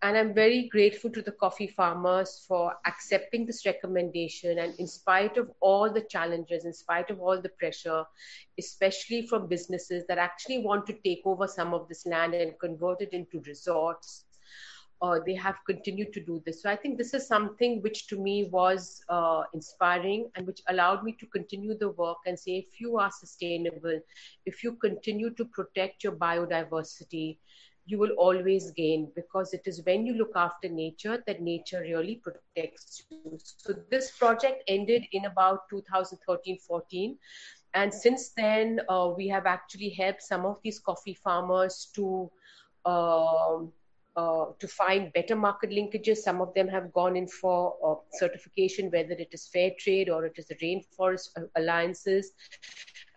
And 0.03 0.19
I'm 0.19 0.35
very 0.35 0.69
grateful 0.69 1.11
to 1.11 1.23
the 1.23 1.31
coffee 1.31 1.69
farmers 1.69 2.45
for 2.49 2.75
accepting 2.87 3.47
this 3.47 3.65
recommendation. 3.65 4.59
And 4.59 4.75
in 4.81 4.89
spite 4.89 5.37
of 5.37 5.53
all 5.61 5.93
the 5.93 6.01
challenges, 6.01 6.65
in 6.65 6.73
spite 6.73 7.11
of 7.11 7.21
all 7.21 7.41
the 7.41 7.51
pressure, 7.51 8.05
especially 8.59 9.29
from 9.29 9.47
businesses 9.47 10.05
that 10.09 10.19
actually 10.19 10.59
want 10.59 10.89
to 10.89 10.95
take 11.05 11.23
over 11.25 11.47
some 11.47 11.73
of 11.73 11.89
this 11.89 12.05
land 12.05 12.35
and 12.35 12.59
convert 12.59 13.01
it 13.01 13.13
into 13.13 13.41
resorts, 13.47 14.25
uh, 15.03 15.19
they 15.25 15.35
have 15.35 15.57
continued 15.67 16.13
to 16.13 16.21
do 16.21 16.43
this. 16.47 16.63
So 16.63 16.71
I 16.71 16.77
think 16.77 16.99
this 16.99 17.15
is 17.15 17.27
something 17.27 17.81
which 17.83 18.09
to 18.09 18.17
me 18.17 18.49
was 18.51 19.03
uh, 19.09 19.43
inspiring 19.55 20.31
and 20.35 20.47
which 20.47 20.63
allowed 20.69 21.05
me 21.05 21.17
to 21.21 21.27
continue 21.27 21.77
the 21.77 21.91
work 21.91 22.19
and 22.27 22.39
say 22.39 22.53
if 22.53 22.81
you 22.81 22.99
are 22.99 23.11
sustainable, 23.11 24.01
if 24.47 24.65
you 24.65 24.75
continue 24.75 25.31
to 25.31 25.45
protect 25.45 26.03
your 26.03 26.13
biodiversity, 26.13 27.39
you 27.85 27.99
will 27.99 28.13
always 28.13 28.71
gain 28.73 29.11
because 29.15 29.53
it 29.53 29.63
is 29.67 29.85
when 29.85 30.07
you 30.07 30.15
look 30.15 30.33
after 30.37 30.69
nature 30.69 31.23
that 31.27 31.41
nature 31.41 31.81
really 31.81 32.17
protects 32.23 33.05
you. 33.11 33.39
So 33.39 33.75
this 33.91 34.11
project 34.13 34.63
ended 34.69 35.05
in 35.13 35.25
about 35.25 35.69
2013 35.71 36.59
14. 36.59 37.19
And 37.75 37.93
since 37.93 38.31
then, 38.37 38.81
uh, 38.89 39.13
we 39.17 39.29
have 39.29 39.47
actually 39.47 39.91
helped 39.91 40.23
some 40.23 40.45
of 40.45 40.59
these 40.63 40.79
coffee 40.79 41.15
farmers 41.15 41.89
to 41.95 42.31
um, 42.85 43.73
uh, 44.15 44.47
to 44.59 44.69
find 44.69 45.11
better 45.15 45.35
market 45.35 45.71
linkages. 45.71 46.19
Some 46.19 46.43
of 46.43 46.53
them 46.53 46.69
have 46.69 46.93
gone 46.93 47.17
in 47.17 47.27
for 47.27 47.75
uh, 47.83 47.95
certification, 48.19 48.91
whether 48.91 49.13
it 49.13 49.31
is 49.33 49.49
fair 49.49 49.71
trade 49.79 50.11
or 50.11 50.27
it 50.27 50.35
is 50.37 50.49
the 50.49 50.57
rainforest 50.57 51.31
alliances 51.57 52.33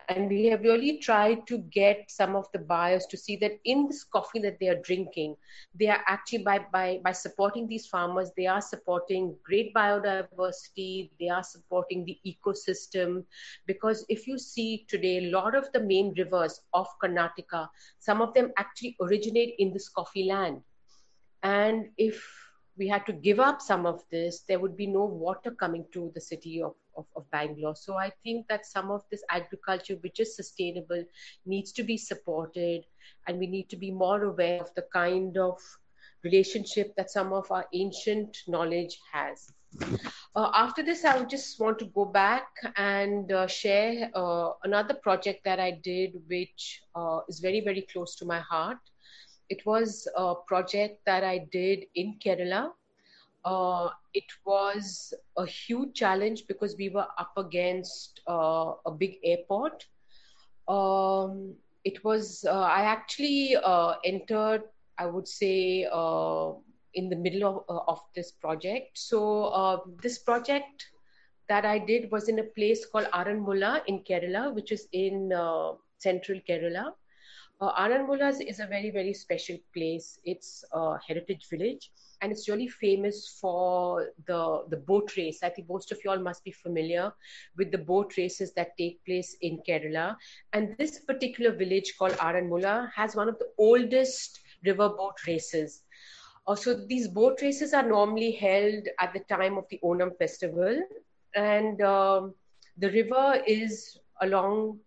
and 0.08 0.28
we 0.28 0.44
have 0.46 0.60
really 0.60 0.98
tried 0.98 1.46
to 1.46 1.58
get 1.58 2.04
some 2.08 2.36
of 2.36 2.46
the 2.52 2.58
buyers 2.58 3.06
to 3.06 3.16
see 3.16 3.36
that 3.36 3.58
in 3.64 3.86
this 3.86 4.04
coffee 4.04 4.38
that 4.38 4.58
they 4.60 4.68
are 4.68 4.80
drinking 4.82 5.36
they 5.74 5.88
are 5.88 6.02
actually 6.06 6.42
by 6.42 6.58
by 6.72 7.00
by 7.02 7.12
supporting 7.12 7.66
these 7.66 7.86
farmers 7.86 8.30
they 8.36 8.46
are 8.46 8.60
supporting 8.60 9.34
great 9.44 9.74
biodiversity 9.74 11.10
they 11.20 11.28
are 11.28 11.42
supporting 11.42 12.04
the 12.04 12.18
ecosystem. 12.26 13.24
Because 13.66 14.04
if 14.08 14.26
you 14.26 14.38
see 14.38 14.86
today 14.88 15.18
a 15.18 15.30
lot 15.30 15.54
of 15.54 15.70
the 15.72 15.80
main 15.80 16.14
rivers 16.16 16.60
of 16.72 16.86
karnataka 17.02 17.68
some 17.98 18.22
of 18.22 18.34
them 18.34 18.52
actually 18.56 18.96
originate 19.00 19.54
in 19.58 19.72
this 19.72 19.88
coffee 19.88 20.24
land. 20.24 20.62
And 21.42 21.90
if 21.96 22.24
we 22.76 22.88
had 22.88 23.06
to 23.06 23.12
give 23.12 23.40
up 23.40 23.60
some 23.60 23.86
of 23.86 24.02
this, 24.10 24.42
there 24.48 24.58
would 24.58 24.76
be 24.76 24.86
no 24.86 25.04
water 25.04 25.50
coming 25.50 25.86
to 25.92 26.12
the 26.14 26.20
city 26.20 26.62
of, 26.62 26.74
of, 26.96 27.06
of, 27.16 27.30
Bangalore. 27.30 27.76
So 27.76 27.94
I 27.94 28.10
think 28.22 28.46
that 28.48 28.66
some 28.66 28.90
of 28.90 29.02
this 29.10 29.22
agriculture, 29.30 29.96
which 30.00 30.20
is 30.20 30.36
sustainable, 30.36 31.04
needs 31.44 31.72
to 31.72 31.82
be 31.82 31.96
supported, 31.96 32.84
and 33.26 33.38
we 33.38 33.46
need 33.46 33.68
to 33.70 33.76
be 33.76 33.90
more 33.90 34.22
aware 34.24 34.60
of 34.60 34.74
the 34.74 34.86
kind 34.92 35.36
of 35.36 35.58
relationship 36.24 36.94
that 36.96 37.10
some 37.10 37.32
of 37.32 37.50
our 37.50 37.66
ancient 37.72 38.36
knowledge 38.48 38.98
has. 39.12 39.52
Uh, 40.34 40.50
after 40.54 40.82
this, 40.82 41.04
I 41.04 41.18
would 41.18 41.28
just 41.28 41.60
want 41.60 41.78
to 41.80 41.86
go 41.86 42.04
back 42.04 42.46
and 42.76 43.30
uh, 43.30 43.46
share 43.46 44.10
uh, 44.14 44.50
another 44.64 44.94
project 44.94 45.44
that 45.44 45.60
I 45.60 45.72
did, 45.82 46.12
which 46.28 46.82
uh, 46.94 47.20
is 47.28 47.40
very, 47.40 47.60
very 47.60 47.82
close 47.82 48.16
to 48.16 48.24
my 48.24 48.40
heart 48.40 48.78
it 49.48 49.64
was 49.64 50.08
a 50.16 50.34
project 50.46 51.00
that 51.06 51.22
I 51.24 51.46
did 51.52 51.84
in 51.94 52.18
Kerala. 52.24 52.70
Uh, 53.46 53.90
it 54.12 54.24
was 54.44 55.14
a 55.36 55.46
huge 55.46 55.94
challenge 55.94 56.48
because 56.48 56.74
we 56.76 56.88
were 56.88 57.06
up 57.16 57.32
against 57.36 58.20
uh, 58.28 58.72
a 58.84 58.90
big 58.90 59.18
airport. 59.22 59.86
Um, 60.66 61.54
it 61.84 62.02
was, 62.02 62.44
uh, 62.44 62.58
I 62.58 62.80
actually 62.80 63.54
uh, 63.54 63.94
entered, 64.04 64.64
I 64.98 65.06
would 65.06 65.28
say, 65.28 65.86
uh, 65.92 66.54
in 66.94 67.08
the 67.08 67.14
middle 67.14 67.44
of, 67.48 67.64
uh, 67.68 67.82
of 67.86 68.00
this 68.16 68.32
project. 68.32 68.98
So, 68.98 69.84
this 70.02 70.18
project 70.18 70.88
that 71.48 71.64
I 71.64 71.78
did 71.78 72.10
was 72.10 72.28
in 72.28 72.40
a 72.40 72.48
place 72.58 72.84
called 72.84 73.06
Aranmula 73.12 73.82
in 73.86 74.00
Kerala, 74.00 74.52
which 74.52 74.72
is 74.72 74.88
in 74.90 75.30
central 75.98 76.40
Kerala 76.48 76.94
Uh, 77.58 77.72
Aranmula 77.72 78.38
is 78.46 78.60
a 78.60 78.66
very, 78.66 78.90
very 78.90 79.14
special 79.14 79.56
place. 79.72 80.18
It's 80.24 80.62
a 80.72 80.98
heritage 80.98 81.46
village 81.48 81.90
and 82.20 82.30
it's 82.30 82.48
really 82.50 82.68
famous 82.68 83.38
for 83.40 84.10
the, 84.26 84.64
the 84.68 84.76
boat 84.76 85.16
race. 85.16 85.42
I 85.42 85.48
think 85.48 85.68
most 85.68 85.90
of 85.90 85.98
you 86.04 86.10
all 86.10 86.18
must 86.18 86.44
be 86.44 86.50
familiar 86.50 87.12
with 87.56 87.70
the 87.72 87.78
boat 87.78 88.18
races 88.18 88.52
that 88.54 88.76
take 88.76 89.02
place 89.06 89.36
in 89.40 89.60
Kerala. 89.66 90.16
And 90.52 90.76
this 90.76 90.98
particular 90.98 91.50
village 91.50 91.94
called 91.98 92.12
Aranmula 92.12 92.90
has 92.94 93.16
one 93.16 93.28
of 93.28 93.38
the 93.38 93.48
oldest 93.56 94.40
river 94.62 94.90
boat 94.90 95.16
races. 95.26 95.82
Uh, 96.46 96.54
so 96.54 96.74
these 96.74 97.08
boat 97.08 97.40
races 97.40 97.72
are 97.72 97.88
normally 97.88 98.32
held 98.32 98.86
at 99.00 99.14
the 99.14 99.20
time 99.20 99.56
of 99.56 99.64
the 99.70 99.80
Onam 99.82 100.16
festival. 100.18 100.78
And 101.34 101.80
um, 101.80 102.34
the 102.76 102.90
river 102.90 103.42
is 103.46 103.98
along 104.20 104.80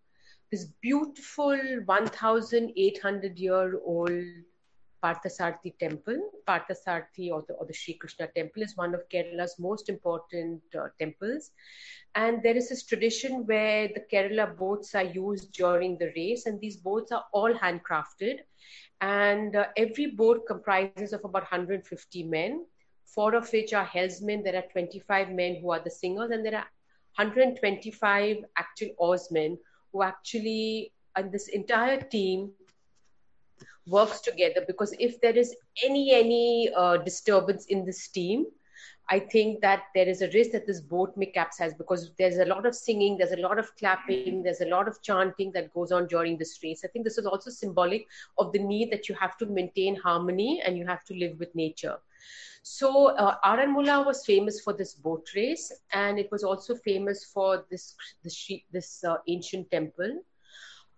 this 0.51 0.65
beautiful 0.81 1.57
1800 1.85 3.37
year 3.37 3.79
old 3.85 4.23
Parthasarathy 5.03 5.77
temple. 5.79 6.31
Parthasarathy 6.47 7.31
or 7.31 7.45
the, 7.47 7.53
or 7.53 7.65
the 7.65 7.73
Sri 7.73 7.93
Krishna 7.93 8.27
temple 8.35 8.63
is 8.63 8.75
one 8.75 8.93
of 8.93 9.07
Kerala's 9.09 9.55
most 9.59 9.89
important 9.89 10.61
uh, 10.77 10.87
temples. 10.99 11.51
And 12.15 12.43
there 12.43 12.57
is 12.57 12.69
this 12.69 12.83
tradition 12.83 13.45
where 13.45 13.87
the 13.87 14.03
Kerala 14.11 14.57
boats 14.57 14.95
are 14.95 15.03
used 15.03 15.53
during 15.53 15.97
the 15.97 16.11
race, 16.15 16.45
and 16.47 16.59
these 16.59 16.77
boats 16.77 17.11
are 17.11 17.25
all 17.31 17.53
handcrafted. 17.53 18.39
And 19.01 19.55
uh, 19.55 19.67
every 19.77 20.07
boat 20.07 20.45
comprises 20.47 21.13
of 21.13 21.23
about 21.23 21.43
150 21.43 22.23
men, 22.23 22.65
four 23.05 23.35
of 23.35 23.49
which 23.53 23.73
are 23.73 23.85
helmsmen. 23.85 24.43
There 24.43 24.55
are 24.55 24.65
25 24.71 25.29
men 25.29 25.61
who 25.61 25.71
are 25.71 25.79
the 25.79 25.91
singers, 25.91 26.31
and 26.31 26.45
there 26.45 26.55
are 26.55 26.67
125 27.15 28.37
actual 28.57 28.89
oarsmen 28.97 29.57
who 29.91 30.03
actually, 30.03 30.91
and 31.15 31.31
this 31.31 31.47
entire 31.47 32.01
team 32.01 32.51
works 33.89 34.21
together 34.21 34.63
because 34.67 34.93
if 34.99 35.19
there 35.21 35.37
is 35.37 35.55
any 35.83 36.13
any 36.13 36.69
uh, 36.75 36.97
disturbance 36.97 37.65
in 37.65 37.85
this 37.85 38.07
team 38.07 38.45
i 39.09 39.19
think 39.19 39.61
that 39.61 39.83
there 39.95 40.07
is 40.07 40.21
a 40.21 40.29
risk 40.33 40.51
that 40.51 40.67
this 40.67 40.81
boat 40.81 41.15
may 41.17 41.25
capsize 41.25 41.73
because 41.73 42.11
there's 42.17 42.37
a 42.37 42.45
lot 42.45 42.65
of 42.65 42.75
singing 42.75 43.17
there's 43.17 43.31
a 43.31 43.41
lot 43.47 43.57
of 43.57 43.75
clapping 43.77 44.43
there's 44.43 44.61
a 44.61 44.69
lot 44.75 44.87
of 44.87 45.01
chanting 45.01 45.51
that 45.51 45.73
goes 45.73 45.91
on 45.91 46.07
during 46.07 46.37
this 46.37 46.59
race 46.63 46.81
i 46.85 46.87
think 46.87 47.05
this 47.05 47.17
is 47.17 47.25
also 47.25 47.49
symbolic 47.49 48.05
of 48.37 48.51
the 48.53 48.59
need 48.59 48.91
that 48.91 49.09
you 49.09 49.15
have 49.15 49.37
to 49.37 49.45
maintain 49.45 49.95
harmony 49.95 50.61
and 50.65 50.77
you 50.77 50.85
have 50.85 51.03
to 51.03 51.15
live 51.15 51.39
with 51.39 51.53
nature 51.55 51.97
so 52.63 53.07
uh, 53.15 53.37
Aranmula 53.43 54.05
was 54.05 54.25
famous 54.25 54.61
for 54.61 54.73
this 54.73 54.93
boat 54.93 55.27
race, 55.35 55.71
and 55.93 56.19
it 56.19 56.29
was 56.31 56.43
also 56.43 56.75
famous 56.75 57.25
for 57.25 57.65
this 57.69 57.95
this, 58.23 58.51
this 58.71 59.03
uh, 59.03 59.17
ancient 59.27 59.71
temple. 59.71 60.19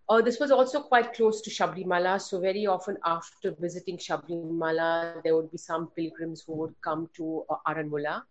Uh, 0.09 0.21
this 0.21 0.39
was 0.39 0.51
also 0.51 0.81
quite 0.81 1.13
close 1.13 1.41
to 1.41 1.49
Shabrimala, 1.49 2.19
so 2.19 2.39
very 2.39 2.65
often 2.65 2.97
after 3.05 3.55
visiting 3.59 3.97
Shabrimala, 3.97 5.23
there 5.23 5.35
would 5.35 5.49
be 5.51 5.57
some 5.57 5.87
pilgrims 5.95 6.41
who 6.45 6.53
would 6.53 6.75
come 6.81 7.09
to 7.15 7.45
uh, 7.49 7.55
Aranmula. 7.65 8.23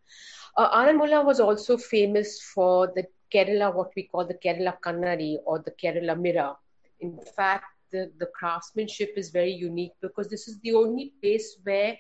Uh, 0.56 0.70
Aranmula 0.76 1.24
was 1.24 1.40
also 1.40 1.78
famous 1.78 2.42
for 2.42 2.92
the 2.94 3.06
Kerala, 3.32 3.74
what 3.74 3.92
we 3.96 4.02
call 4.02 4.26
the 4.26 4.34
Kerala 4.34 4.76
Kannadi 4.84 5.38
or 5.46 5.60
the 5.60 5.70
Kerala 5.70 6.20
mirror. 6.20 6.54
In 7.00 7.18
fact, 7.36 7.64
the, 7.90 8.10
the 8.18 8.26
craftsmanship 8.26 9.14
is 9.16 9.30
very 9.30 9.52
unique 9.52 9.92
because 10.02 10.28
this 10.28 10.48
is 10.48 10.58
the 10.60 10.74
only 10.74 11.14
place 11.22 11.56
where 11.62 11.96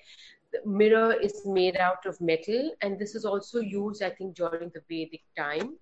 the 0.52 0.60
mirror 0.66 1.12
is 1.12 1.42
made 1.46 1.76
out 1.76 2.06
of 2.06 2.20
metal 2.20 2.70
and 2.82 2.98
this 2.98 3.14
is 3.14 3.24
also 3.24 3.60
used 3.60 4.02
i 4.02 4.10
think 4.10 4.34
during 4.36 4.70
the 4.74 4.82
vedic 4.88 5.22
time. 5.36 5.76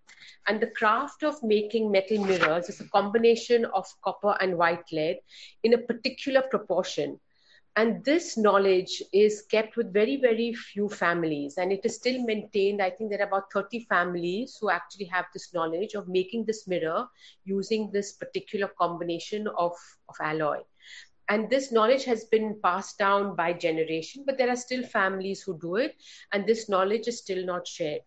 And 0.47 0.61
the 0.61 0.71
craft 0.71 1.23
of 1.23 1.43
making 1.43 1.91
metal 1.91 2.25
mirrors 2.25 2.69
is 2.69 2.81
a 2.81 2.89
combination 2.89 3.65
of 3.67 3.87
copper 4.03 4.37
and 4.41 4.57
white 4.59 4.85
lead 4.93 5.19
in 5.63 5.75
a 5.75 5.79
particular 5.79 6.43
proportion. 6.43 7.19
And 7.77 8.05
this 8.05 8.37
knowledge 8.37 9.03
is 9.13 9.43
kept 9.51 9.77
with 9.77 9.93
very 9.93 10.17
very 10.17 10.53
few 10.55 10.89
families. 10.89 11.59
And 11.59 11.73
it 11.73 11.81
is 11.85 11.95
still 11.97 12.23
maintained. 12.25 12.83
I 12.83 12.91
think 12.91 13.11
there 13.11 13.21
are 13.21 13.29
about 13.29 13.53
30 13.53 13.87
families 13.89 14.59
who 14.61 14.71
actually 14.71 15.07
have 15.07 15.27
this 15.33 15.53
knowledge 15.55 15.95
of 15.95 16.09
making 16.09 16.45
this 16.47 16.67
mirror 16.67 17.07
using 17.45 17.91
this 17.93 18.13
particular 18.13 18.69
combination 18.79 19.47
of, 19.57 19.73
of 20.09 20.17
alloy 20.21 20.59
and 21.29 21.51
this 21.51 21.71
knowledge 21.71 22.05
has 22.05 22.25
been 22.25 22.59
passed 22.63 22.99
down 22.99 23.37
by 23.37 23.53
generation 23.53 24.25
but 24.27 24.39
there 24.39 24.51
are 24.51 24.57
still 24.57 24.83
families 24.83 25.43
who 25.43 25.59
do 25.59 25.77
it 25.77 25.97
and 26.33 26.47
this 26.47 26.69
knowledge 26.69 27.09
is 27.09 27.19
still 27.19 27.45
not 27.45 27.67
shared. 27.67 28.01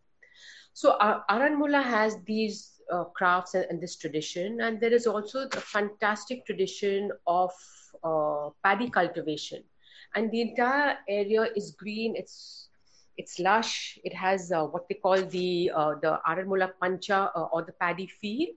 So 0.73 0.91
uh, 0.91 1.21
aranmula 1.29 1.83
has 1.83 2.17
these 2.25 2.81
uh, 2.91 3.05
crafts 3.05 3.53
and, 3.53 3.65
and, 3.69 3.81
this 3.81 3.97
tradition 3.97 4.61
and 4.61 4.79
there 4.79 4.93
is 4.93 5.05
also 5.05 5.47
a 5.47 5.61
fantastic 5.61 6.45
tradition 6.45 7.11
of 7.27 7.51
uh, 8.03 8.49
paddy 8.63 8.89
cultivation. 8.89 9.63
And 10.15 10.31
the 10.31 10.41
entire 10.41 10.97
area 11.07 11.47
is 11.55 11.71
green 11.71 12.15
it's 12.15 12.67
it's 13.17 13.39
lush 13.39 13.99
it 14.03 14.13
has 14.13 14.51
uh, 14.51 14.63
what 14.63 14.87
they 14.87 14.95
call 14.95 15.21
the 15.21 15.71
uh, 15.75 15.93
the 16.01 16.19
aranmula 16.27 16.71
pancha 16.81 17.31
uh, 17.35 17.47
or 17.53 17.63
the 17.63 17.73
paddy 17.73 18.07
field 18.07 18.49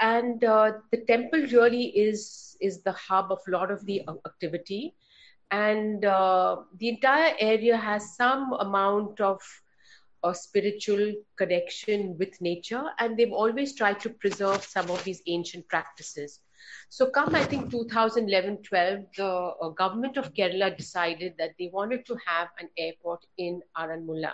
and 0.00 0.42
uh, 0.44 0.72
the 0.90 0.98
temple 1.04 1.40
really 1.52 1.86
is 1.88 2.56
is 2.60 2.82
the 2.82 2.92
hub 2.92 3.30
of 3.30 3.40
a 3.46 3.50
lot 3.50 3.70
of 3.70 3.84
the 3.86 4.02
activity. 4.26 4.94
And 5.50 6.04
uh, 6.04 6.58
the 6.78 6.88
entire 6.88 7.34
area 7.40 7.76
has 7.76 8.14
some 8.16 8.52
amount 8.52 9.20
of 9.20 9.40
a 10.22 10.34
spiritual 10.34 11.14
connection 11.36 12.16
with 12.18 12.40
nature. 12.40 12.84
And 12.98 13.16
they've 13.16 13.32
always 13.32 13.74
tried 13.74 14.00
to 14.00 14.10
preserve 14.10 14.62
some 14.62 14.90
of 14.90 15.02
these 15.02 15.22
ancient 15.26 15.66
practices. 15.68 16.40
So 16.88 17.06
come 17.06 17.34
i 17.34 17.44
think 17.44 17.70
2011-12 17.70 19.06
the 19.16 19.26
uh, 19.26 19.68
government 19.70 20.16
of 20.16 20.34
kerala 20.34 20.76
decided 20.76 21.34
that 21.38 21.54
they 21.58 21.70
wanted 21.72 22.04
to 22.06 22.16
have 22.26 22.48
an 22.58 22.68
airport 22.76 23.24
in 23.38 23.62
aranmula 23.76 24.32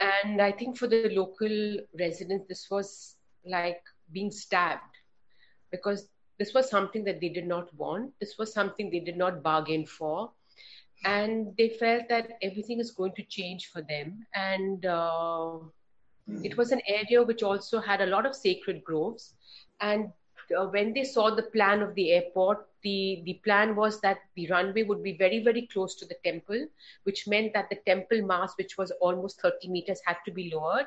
and 0.00 0.40
i 0.40 0.50
think 0.50 0.78
for 0.78 0.86
the 0.86 1.10
local 1.10 1.54
residents 1.98 2.46
this 2.48 2.68
was 2.70 3.16
like 3.44 3.82
being 4.12 4.30
stabbed 4.30 4.96
because 5.70 6.08
this 6.38 6.54
was 6.54 6.70
something 6.70 7.04
that 7.04 7.20
they 7.20 7.28
did 7.28 7.46
not 7.46 7.72
want. 7.74 8.12
This 8.18 8.38
was 8.38 8.52
something 8.52 8.90
they 8.90 9.00
did 9.00 9.16
not 9.16 9.42
bargain 9.42 9.86
for. 9.86 10.30
And 11.04 11.54
they 11.56 11.68
felt 11.68 12.08
that 12.08 12.32
everything 12.42 12.80
is 12.80 12.90
going 12.90 13.12
to 13.16 13.22
change 13.22 13.70
for 13.72 13.82
them. 13.82 14.26
And 14.34 14.84
uh, 14.84 15.58
it 16.42 16.56
was 16.56 16.72
an 16.72 16.80
area 16.86 17.22
which 17.22 17.42
also 17.42 17.80
had 17.80 18.00
a 18.00 18.06
lot 18.06 18.26
of 18.26 18.34
sacred 18.34 18.84
groves. 18.84 19.34
And 19.80 20.12
uh, 20.56 20.66
when 20.66 20.92
they 20.92 21.04
saw 21.04 21.34
the 21.34 21.42
plan 21.42 21.82
of 21.82 21.94
the 21.94 22.12
airport, 22.12 22.66
the, 22.82 23.22
the 23.24 23.34
plan 23.44 23.76
was 23.76 24.00
that 24.00 24.18
the 24.34 24.46
runway 24.48 24.82
would 24.82 25.02
be 25.02 25.16
very, 25.16 25.42
very 25.44 25.66
close 25.66 25.94
to 25.96 26.06
the 26.06 26.16
temple, 26.24 26.66
which 27.04 27.28
meant 27.28 27.52
that 27.52 27.68
the 27.68 27.76
temple 27.86 28.22
mass 28.22 28.54
which 28.56 28.78
was 28.78 28.90
almost 29.00 29.40
30 29.40 29.68
meters, 29.68 30.00
had 30.06 30.16
to 30.24 30.32
be 30.32 30.50
lowered. 30.54 30.86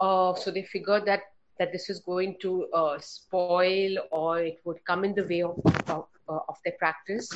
Uh, 0.00 0.34
so 0.34 0.50
they 0.50 0.62
figured 0.62 1.04
that 1.06 1.22
that 1.58 1.72
this 1.72 1.88
was 1.88 2.00
going 2.00 2.36
to 2.40 2.66
uh, 2.72 2.98
spoil 3.00 3.96
or 4.10 4.40
it 4.40 4.60
would 4.64 4.84
come 4.84 5.04
in 5.04 5.14
the 5.14 5.24
way 5.24 5.42
of, 5.42 5.60
of, 5.88 6.06
uh, 6.28 6.38
of, 6.48 6.56
their 6.64 6.74
practice. 6.78 7.30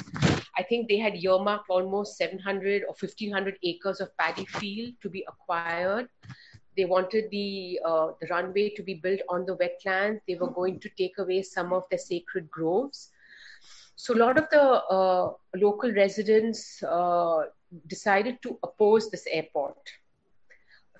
I 0.56 0.62
think 0.62 0.88
they 0.88 0.98
had 0.98 1.16
earmarked 1.16 1.68
almost 1.68 2.16
700 2.16 2.82
or 2.82 2.94
1500 2.98 3.58
acres 3.62 4.00
of 4.00 4.16
paddy 4.16 4.44
field 4.46 4.94
to 5.02 5.08
be 5.08 5.24
acquired. 5.28 6.08
They 6.76 6.84
wanted 6.84 7.30
the, 7.30 7.80
uh, 7.84 8.08
the 8.20 8.28
runway 8.28 8.70
to 8.70 8.82
be 8.82 8.94
built 8.94 9.20
on 9.28 9.44
the 9.44 9.56
wetlands. 9.56 10.20
They 10.26 10.36
were 10.36 10.50
going 10.50 10.80
to 10.80 10.88
take 10.96 11.18
away 11.18 11.42
some 11.42 11.72
of 11.72 11.84
the 11.90 11.98
sacred 11.98 12.50
groves. 12.50 13.10
So 13.96 14.14
a 14.14 14.18
lot 14.18 14.38
of 14.38 14.48
the 14.50 14.62
uh, 14.62 15.32
local 15.56 15.92
residents 15.92 16.82
uh, 16.82 17.42
decided 17.86 18.40
to 18.42 18.58
oppose 18.62 19.10
this 19.10 19.26
airport 19.30 19.76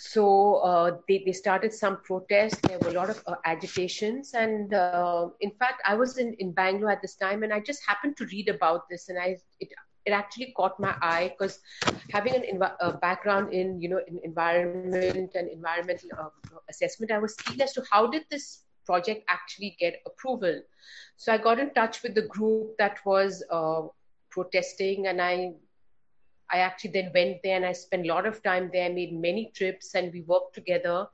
so 0.02 0.54
uh, 0.70 0.96
they, 1.08 1.22
they 1.26 1.32
started 1.32 1.72
some 1.72 2.02
protests. 2.02 2.60
There 2.68 2.78
were 2.80 2.90
a 2.90 2.98
lot 3.00 3.10
of 3.10 3.22
uh, 3.28 3.36
agitations. 3.46 4.34
And 4.34 4.74
uh, 4.74 5.28
in 5.40 5.52
fact 5.52 5.74
i 5.86 5.94
was 5.94 6.18
in, 6.18 6.34
in 6.38 6.52
bangalore 6.52 6.84
at 6.90 6.96
this 7.02 7.14
time 7.16 7.42
and 7.42 7.52
i 7.52 7.60
just 7.60 7.80
happened 7.86 8.16
to 8.16 8.24
read 8.26 8.48
about 8.48 8.88
this 8.90 9.08
and 9.08 9.18
i 9.18 9.36
it, 9.60 9.68
it 10.06 10.10
actually 10.12 10.52
caught 10.56 10.78
my 10.80 10.94
eye 11.02 11.32
because 11.38 11.60
having 12.12 12.34
an 12.34 12.42
env- 12.52 12.76
uh, 12.80 12.92
background 13.02 13.52
in 13.52 13.80
you 13.80 13.88
know 13.88 14.00
in 14.08 14.20
environment 14.24 15.18
and 15.20 15.34
environmental 15.36 15.94
uh, 16.18 16.18
assessment 16.56 16.98
i 16.98 17.08
was 17.10 17.24
keen 17.24 17.50
as 17.52 17.62
to 17.62 17.74
how 17.84 18.06
did 18.06 18.22
this 18.30 18.60
project 18.84 19.22
actually 19.28 19.76
get 19.78 19.94
approval. 20.06 20.60
So 21.16 21.32
i 21.32 21.38
got 21.38 21.58
in 21.60 21.72
touch 21.74 22.02
with 22.02 22.14
the 22.14 22.22
group 22.26 22.76
that 22.78 22.98
was 23.04 23.42
uh, 23.50 23.82
protesting 24.30 25.06
and 25.06 25.20
i 25.22 25.52
I 26.52 26.58
actually 26.58 26.90
then 26.90 27.10
went 27.14 27.42
there 27.42 27.56
and 27.56 27.64
I 27.64 27.72
spent 27.72 28.04
a 28.04 28.08
lot 28.08 28.26
of 28.26 28.42
time 28.42 28.70
there, 28.72 28.90
made 28.90 29.12
many 29.12 29.50
trips, 29.54 29.94
and 29.94 30.12
we 30.12 30.22
worked 30.22 30.54
together. 30.54 31.06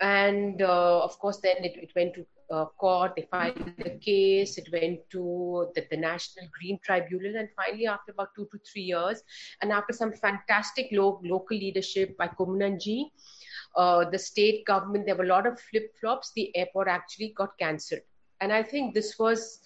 And 0.00 0.60
uh, 0.60 1.02
of 1.02 1.18
course, 1.18 1.38
then 1.38 1.56
it, 1.60 1.76
it 1.76 1.92
went 1.96 2.14
to 2.14 2.26
uh, 2.50 2.66
court, 2.66 3.14
they 3.16 3.26
filed 3.30 3.56
the 3.78 3.98
case, 3.98 4.58
it 4.58 4.68
went 4.72 5.00
to 5.10 5.68
the, 5.74 5.84
the, 5.90 5.96
National 5.96 6.46
Green 6.58 6.78
Tribunal, 6.84 7.36
and 7.36 7.48
finally, 7.56 7.86
after 7.86 8.12
about 8.12 8.28
two 8.36 8.48
to 8.52 8.58
three 8.58 8.82
years, 8.82 9.22
and 9.62 9.72
after 9.72 9.92
some 9.92 10.12
fantastic 10.12 10.88
lo- 10.92 11.20
local 11.24 11.56
leadership 11.56 12.16
by 12.16 12.28
Kummanamji, 12.28 13.06
uh, 13.76 14.08
the 14.08 14.18
state 14.18 14.64
government, 14.64 15.06
there 15.06 15.16
were 15.16 15.24
a 15.24 15.28
lot 15.28 15.46
of 15.46 15.58
flip 15.58 15.92
flops, 16.00 16.32
the 16.36 16.54
airport 16.56 16.88
actually 16.88 17.32
got 17.36 17.58
cancelled. 17.58 18.02
And 18.40 18.52
I 18.52 18.62
think 18.62 18.94
this 18.94 19.18
was 19.18 19.60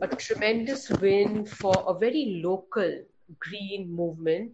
a 0.00 0.08
tremendous 0.08 0.90
win 0.90 1.44
for 1.44 1.84
a 1.86 1.96
very 1.96 2.40
local 2.42 3.02
green 3.40 3.90
movement. 3.94 4.52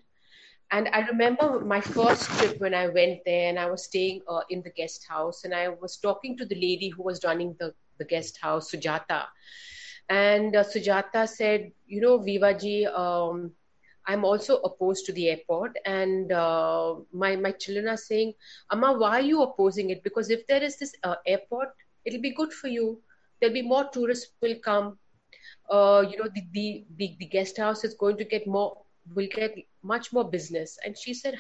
And 0.73 0.89
I 0.93 1.01
remember 1.01 1.61
my 1.61 1.81
first 1.81 2.31
trip 2.39 2.61
when 2.61 2.75
I 2.75 2.87
went 2.89 3.21
there, 3.25 3.49
and 3.49 3.59
I 3.59 3.69
was 3.71 3.85
staying 3.85 4.23
uh, 4.29 4.43
in 4.51 4.63
the 4.63 4.71
guest 4.71 5.05
house, 5.09 5.45
and 5.45 5.53
I 5.55 5.69
was 5.69 5.97
talking 5.97 6.37
to 6.39 6.47
the 6.47 6.55
lady 6.55 6.89
who 6.89 7.03
was 7.03 7.25
running 7.25 7.57
the, 7.59 7.75
the 7.99 8.05
guest 8.05 8.39
house, 8.41 8.71
Sujata. 8.71 9.25
And 10.09 10.55
uh, 10.55 10.63
Sujata 10.65 11.29
said, 11.29 11.73
You 11.87 12.01
know, 12.01 12.19
Vivaji, 12.21 12.87
um, 12.87 13.53
I'm 14.07 14.25
also 14.25 14.59
opposed 14.59 15.07
to 15.07 15.13
the 15.13 15.29
airport. 15.29 15.77
And 15.85 16.33
uh, 16.33 16.97
my, 17.13 17.37
my 17.37 17.53
children 17.53 17.89
are 17.89 17.97
saying, 17.97 18.35
Amma, 18.73 18.93
why 18.95 19.19
are 19.19 19.23
you 19.23 19.43
opposing 19.43 19.91
it? 19.91 20.03
Because 20.03 20.31
if 20.31 20.47
there 20.47 20.63
is 20.63 20.79
this 20.79 20.93
uh, 21.05 21.17
airport, 21.27 21.71
it'll 22.05 22.21
be 22.21 22.35
good 22.35 22.53
for 22.53 22.69
you. 22.69 23.01
There'll 23.41 23.55
be 23.55 23.63
more 23.63 23.89
tourists 23.93 24.33
will 24.41 24.57
come. 24.65 24.99
Uh, 25.71 26.05
you 26.11 26.19
know, 26.19 26.29
the, 26.35 26.43
the, 26.53 26.85
the, 26.97 27.17
the 27.21 27.27
guest 27.27 27.57
house 27.59 27.85
is 27.85 27.95
going 27.95 28.17
to 28.17 28.25
get 28.25 28.47
more, 28.47 28.77
will 29.15 29.29
get 29.35 29.57
much 29.83 30.13
more 30.13 30.29
business. 30.29 30.79
And 30.85 30.97
she 30.97 31.15
said, 31.15 31.37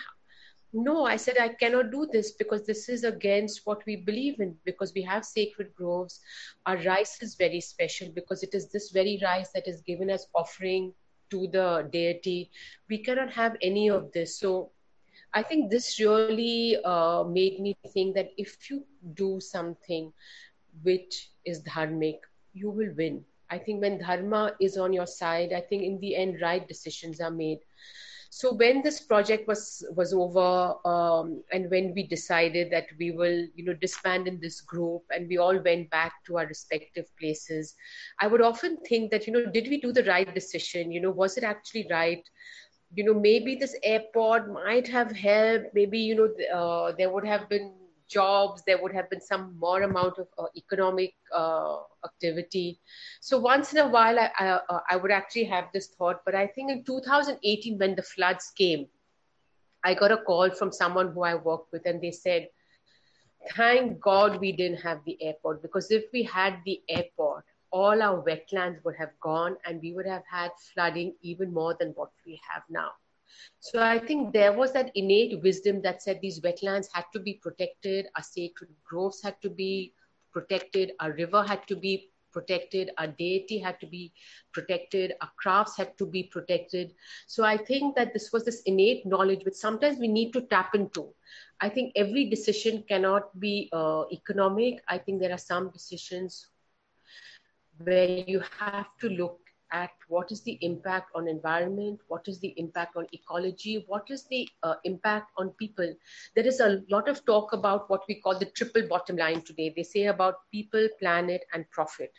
no, 0.72 1.04
I 1.04 1.16
said, 1.16 1.36
I 1.38 1.48
cannot 1.48 1.90
do 1.90 2.08
this 2.12 2.32
because 2.32 2.64
this 2.64 2.88
is 2.88 3.02
against 3.04 3.62
what 3.64 3.84
we 3.86 3.96
believe 3.96 4.40
in 4.40 4.54
because 4.64 4.92
we 4.94 5.02
have 5.02 5.24
sacred 5.24 5.74
groves. 5.74 6.20
Our 6.66 6.76
rice 6.84 7.20
is 7.22 7.34
very 7.34 7.60
special 7.60 8.08
because 8.14 8.42
it 8.42 8.54
is 8.54 8.70
this 8.70 8.90
very 8.90 9.20
rice 9.22 9.50
that 9.54 9.66
is 9.66 9.80
given 9.82 10.10
as 10.10 10.28
offering 10.34 10.92
to 11.30 11.48
the 11.48 11.88
deity. 11.92 12.50
We 12.88 12.98
cannot 12.98 13.32
have 13.32 13.56
any 13.62 13.88
of 13.88 14.12
this. 14.12 14.38
So 14.38 14.70
I 15.34 15.42
think 15.42 15.70
this 15.70 15.98
really 15.98 16.76
uh, 16.84 17.24
made 17.24 17.60
me 17.60 17.76
think 17.92 18.14
that 18.14 18.30
if 18.36 18.70
you 18.70 18.84
do 19.14 19.40
something 19.40 20.12
which 20.82 21.30
is 21.44 21.62
dharmic, 21.62 22.18
you 22.52 22.70
will 22.70 22.92
win. 22.96 23.24
I 23.50 23.58
think 23.58 23.82
when 23.82 23.98
dharma 23.98 24.54
is 24.60 24.76
on 24.76 24.92
your 24.92 25.06
side, 25.06 25.52
I 25.52 25.60
think 25.60 25.82
in 25.82 25.98
the 26.00 26.16
end, 26.16 26.40
right 26.40 26.66
decisions 26.66 27.20
are 27.20 27.30
made. 27.30 27.58
So 28.30 28.54
when 28.54 28.82
this 28.82 29.00
project 29.00 29.48
was 29.48 29.84
was 29.96 30.12
over, 30.14 30.74
um, 30.86 31.42
and 31.52 31.68
when 31.70 31.92
we 31.94 32.06
decided 32.06 32.70
that 32.70 32.86
we 32.98 33.10
will, 33.10 33.46
you 33.56 33.64
know, 33.64 33.74
disband 33.74 34.28
in 34.28 34.38
this 34.40 34.60
group, 34.60 35.02
and 35.10 35.28
we 35.28 35.38
all 35.38 35.58
went 35.58 35.90
back 35.90 36.12
to 36.26 36.38
our 36.38 36.46
respective 36.46 37.06
places, 37.18 37.74
I 38.20 38.28
would 38.28 38.40
often 38.40 38.76
think 38.88 39.10
that, 39.10 39.26
you 39.26 39.32
know, 39.32 39.46
did 39.46 39.68
we 39.68 39.80
do 39.80 39.92
the 39.92 40.04
right 40.04 40.32
decision? 40.32 40.92
You 40.92 41.00
know, 41.00 41.10
was 41.10 41.36
it 41.36 41.42
actually 41.44 41.86
right? 41.90 42.22
You 42.94 43.04
know, 43.04 43.14
maybe 43.14 43.56
this 43.56 43.76
airport 43.82 44.52
might 44.52 44.86
have 44.88 45.10
helped. 45.10 45.74
Maybe 45.74 45.98
you 45.98 46.14
know, 46.14 46.56
uh, 46.56 46.92
there 46.96 47.10
would 47.12 47.26
have 47.26 47.48
been 47.48 47.74
jobs, 48.10 48.62
there 48.66 48.82
would 48.82 48.92
have 48.92 49.08
been 49.08 49.20
some 49.20 49.56
more 49.58 49.82
amount 49.82 50.18
of 50.18 50.26
uh, 50.38 50.46
economic 50.56 51.14
uh, 51.34 51.78
activity. 52.04 52.80
So 53.20 53.38
once 53.38 53.72
in 53.72 53.78
a 53.78 53.88
while, 53.88 54.18
I, 54.18 54.30
I, 54.38 54.48
uh, 54.48 54.80
I, 54.90 54.96
would 54.96 55.10
actually 55.10 55.44
have 55.44 55.66
this 55.72 55.86
thought. 55.86 56.22
But 56.24 56.34
I 56.34 56.46
think 56.46 56.70
in 56.70 56.84
2018, 56.84 57.78
when 57.78 57.94
the 57.94 58.02
floods 58.02 58.52
came, 58.56 58.86
I 59.84 59.94
got 59.94 60.12
a 60.12 60.18
call 60.18 60.50
from 60.50 60.72
someone 60.72 61.12
who 61.12 61.22
I 61.22 61.36
worked 61.36 61.72
with, 61.72 61.86
and 61.86 62.00
they 62.00 62.10
said, 62.10 62.48
Thank 63.56 64.00
God 64.00 64.38
we 64.38 64.52
didn't 64.52 64.82
have 64.82 65.00
the 65.06 65.16
airport 65.22 65.62
because 65.62 65.90
if 65.90 66.04
we 66.12 66.22
had 66.24 66.58
the 66.66 66.82
airport, 66.88 67.44
all 67.70 68.02
our 68.02 68.22
wetlands 68.22 68.84
would 68.84 68.96
have 68.96 69.18
gone 69.22 69.56
and 69.64 69.80
we 69.80 69.94
would 69.94 70.06
have 70.06 70.24
had 70.30 70.50
flooding 70.74 71.14
even 71.22 71.54
more 71.54 71.74
than 71.78 71.90
what 71.90 72.10
we 72.26 72.38
have 72.52 72.62
now. 72.68 72.90
So 73.60 73.80
I 73.80 73.98
think 73.98 74.32
there 74.32 74.52
was 74.52 74.72
that 74.72 74.90
innate 74.94 75.42
wisdom 75.42 75.82
that 75.82 76.02
said 76.02 76.20
these 76.20 76.40
wetlands 76.40 76.88
had 76.92 77.04
to 77.12 77.20
be 77.20 77.34
protected, 77.34 78.06
our 78.16 78.22
sacred 78.22 78.70
groves 78.84 79.22
had 79.22 79.40
to 79.42 79.50
be 79.50 79.94
protected, 80.32 80.92
our 81.00 81.12
river 81.12 81.42
had 81.42 81.66
to 81.68 81.76
be 81.76 82.10
protected, 82.32 82.90
our 82.98 83.08
deity 83.08 83.58
had 83.58 83.80
to 83.80 83.86
be 83.86 84.12
protected, 84.52 85.12
our 85.20 85.30
crafts 85.36 85.76
had 85.76 85.96
to 85.98 86.06
be 86.06 86.24
protected. 86.24 86.94
So 87.26 87.44
I 87.44 87.56
think 87.56 87.96
that 87.96 88.12
this 88.12 88.32
was 88.32 88.44
this 88.44 88.62
innate 88.62 89.06
knowledge 89.06 89.44
which 89.44 89.54
sometimes 89.54 89.98
we 89.98 90.08
need 90.08 90.32
to 90.32 90.42
tap 90.42 90.74
into. 90.74 91.08
I 91.60 91.68
think 91.68 91.92
every 91.96 92.26
decision 92.30 92.84
cannot 92.88 93.38
be 93.38 93.68
uh, 93.72 94.04
economic. 94.12 94.82
I 94.88 94.98
think 94.98 95.20
there 95.20 95.32
are 95.32 95.38
some 95.38 95.70
decisions 95.70 96.46
where 97.84 98.20
you 98.20 98.42
have 98.58 98.86
to 99.00 99.08
look 99.08 99.39
at 99.72 99.90
what 100.08 100.30
is 100.32 100.42
the 100.42 100.58
impact 100.60 101.10
on 101.14 101.28
environment? 101.28 102.00
What 102.08 102.26
is 102.26 102.40
the 102.40 102.54
impact 102.56 102.96
on 102.96 103.06
ecology? 103.12 103.84
What 103.86 104.10
is 104.10 104.24
the 104.24 104.48
uh, 104.62 104.74
impact 104.84 105.30
on 105.38 105.50
people? 105.50 105.94
There 106.34 106.46
is 106.46 106.60
a 106.60 106.82
lot 106.90 107.08
of 107.08 107.24
talk 107.24 107.52
about 107.52 107.88
what 107.90 108.02
we 108.08 108.16
call 108.16 108.38
the 108.38 108.46
triple 108.46 108.86
bottom 108.88 109.16
line 109.16 109.42
today. 109.42 109.72
They 109.74 109.82
say 109.82 110.06
about 110.06 110.36
people 110.50 110.88
planet 110.98 111.44
and 111.52 111.70
profit. 111.70 112.12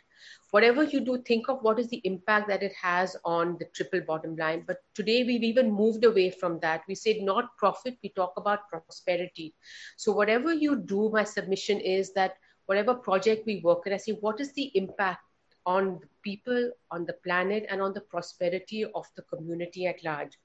Whatever 0.50 0.84
you 0.84 1.00
do 1.00 1.20
think 1.26 1.48
of 1.48 1.62
what 1.62 1.80
is 1.80 1.88
the 1.88 2.00
impact 2.04 2.46
that 2.48 2.62
it 2.62 2.72
has 2.80 3.16
on 3.24 3.56
the 3.58 3.66
triple 3.74 4.00
bottom 4.06 4.36
line. 4.36 4.64
But 4.66 4.78
today 4.94 5.24
we've 5.24 5.42
even 5.42 5.72
moved 5.72 6.04
away 6.04 6.30
from 6.30 6.60
that. 6.60 6.82
We 6.86 6.94
said 6.94 7.16
not 7.20 7.56
profit 7.56 7.98
we 8.02 8.10
talk 8.10 8.34
about 8.36 8.68
prosperity. 8.68 9.54
So 9.96 10.12
whatever 10.12 10.52
you 10.54 10.76
do 10.76 11.10
my 11.10 11.24
submission 11.24 11.80
is 11.80 12.12
that 12.14 12.36
whatever 12.66 12.94
project 12.94 13.44
we 13.46 13.60
work 13.64 13.86
in 13.86 13.92
i 13.92 13.96
say 13.96 14.12
what 14.20 14.40
is 14.40 14.52
the 14.52 14.70
impact 14.74 15.22
on 15.64 15.98
the 16.00 16.08
people, 16.22 16.70
on 16.90 17.04
the 17.06 17.14
planet, 17.24 17.66
and 17.70 17.80
on 17.80 17.92
the 17.92 18.00
prosperity 18.00 18.84
of 18.84 19.06
the 19.16 19.22
community 19.22 19.86
at 19.86 20.02
large. 20.04 20.38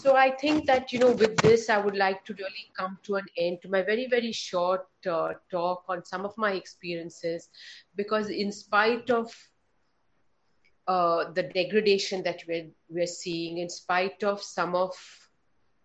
So 0.00 0.16
I 0.16 0.30
think 0.30 0.66
that, 0.66 0.92
you 0.92 0.98
know, 0.98 1.12
with 1.12 1.36
this, 1.36 1.68
I 1.70 1.78
would 1.78 1.96
like 1.96 2.24
to 2.24 2.34
really 2.34 2.70
come 2.76 2.98
to 3.04 3.16
an 3.16 3.26
end 3.36 3.58
to 3.62 3.68
my 3.68 3.82
very, 3.82 4.08
very 4.08 4.32
short 4.32 4.88
uh, 5.08 5.34
talk 5.50 5.84
on 5.88 6.04
some 6.04 6.24
of 6.24 6.36
my 6.36 6.52
experiences, 6.52 7.48
because 7.94 8.28
in 8.28 8.50
spite 8.50 9.10
of 9.10 9.32
uh, 10.88 11.30
the 11.32 11.44
degradation 11.44 12.22
that 12.24 12.42
we're, 12.48 12.68
we're 12.88 13.06
seeing, 13.06 13.58
in 13.58 13.68
spite 13.68 14.24
of 14.24 14.42
some 14.42 14.74
of 14.74 14.96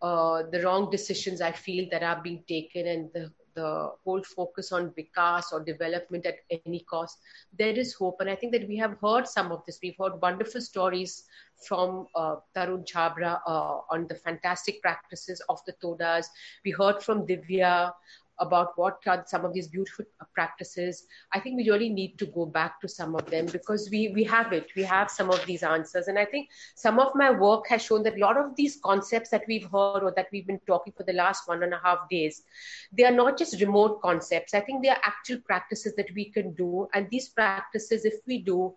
uh, 0.01 0.43
the 0.51 0.61
wrong 0.61 0.89
decisions 0.89 1.41
I 1.41 1.51
feel 1.51 1.87
that 1.91 2.01
are 2.01 2.21
being 2.21 2.43
taken 2.47 2.87
and 2.87 3.09
the 3.13 3.31
the 3.55 3.91
whole 4.03 4.21
focus 4.23 4.71
on 4.71 4.91
vikas 4.91 5.51
or 5.51 5.63
development 5.63 6.25
at 6.25 6.35
any 6.49 6.81
cost, 6.81 7.17
there 7.57 7.77
is 7.77 7.93
hope. 7.93 8.17
And 8.19 8.29
I 8.29 8.35
think 8.35 8.51
that 8.51 8.67
we 8.67 8.77
have 8.77 8.97
heard 9.01 9.27
some 9.27 9.51
of 9.51 9.65
this. 9.65 9.79
We've 9.81 9.95
heard 9.99 10.21
wonderful 10.21 10.61
stories 10.61 11.23
from 11.67 12.07
uh, 12.15 12.35
Tarun 12.55 12.85
Chhabra 12.85 13.39
uh, 13.47 13.79
on 13.89 14.07
the 14.07 14.15
fantastic 14.15 14.81
practices 14.81 15.41
of 15.49 15.59
the 15.65 15.73
Todas. 15.81 16.29
We 16.63 16.71
heard 16.71 17.01
from 17.01 17.25
Divya 17.25 17.93
about 18.39 18.77
what 18.77 18.97
are 19.07 19.23
some 19.27 19.45
of 19.45 19.53
these 19.53 19.67
beautiful 19.67 20.05
practices. 20.33 21.05
I 21.33 21.39
think 21.39 21.57
we 21.57 21.69
really 21.69 21.89
need 21.89 22.17
to 22.19 22.25
go 22.25 22.45
back 22.45 22.81
to 22.81 22.87
some 22.87 23.15
of 23.15 23.25
them 23.29 23.45
because 23.47 23.89
we 23.91 24.09
we 24.09 24.23
have 24.25 24.53
it. 24.53 24.69
We 24.75 24.83
have 24.83 25.09
some 25.09 25.29
of 25.29 25.45
these 25.45 25.63
answers. 25.63 26.07
And 26.07 26.19
i 26.19 26.25
think 26.25 26.49
some 26.75 26.99
of 26.99 27.15
my 27.15 27.31
work 27.31 27.67
has 27.67 27.81
shown 27.83 28.03
that 28.03 28.17
a 28.17 28.19
lot 28.19 28.37
of 28.37 28.55
these 28.55 28.79
concepts 28.83 29.29
that 29.29 29.43
we've 29.47 29.69
heard 29.71 30.03
or 30.03 30.13
that 30.15 30.27
we've 30.31 30.47
been 30.47 30.59
talking 30.67 30.93
for 30.95 31.03
the 31.03 31.13
last 31.13 31.47
one 31.47 31.63
and 31.63 31.73
a 31.73 31.81
half 31.83 32.09
days 32.09 32.43
they 32.91 33.03
are 33.03 33.11
not 33.11 33.37
just 33.37 33.61
remote 33.61 34.01
concepts. 34.01 34.53
I 34.53 34.61
think 34.61 34.83
they 34.83 34.89
are 34.89 35.01
actual 35.03 35.39
practices 35.41 35.95
that 35.95 36.09
we 36.15 36.25
can 36.31 36.53
do. 36.53 36.87
And 36.93 37.07
these 37.09 37.29
practices 37.29 38.05
if 38.05 38.15
we 38.27 38.39
do 38.39 38.73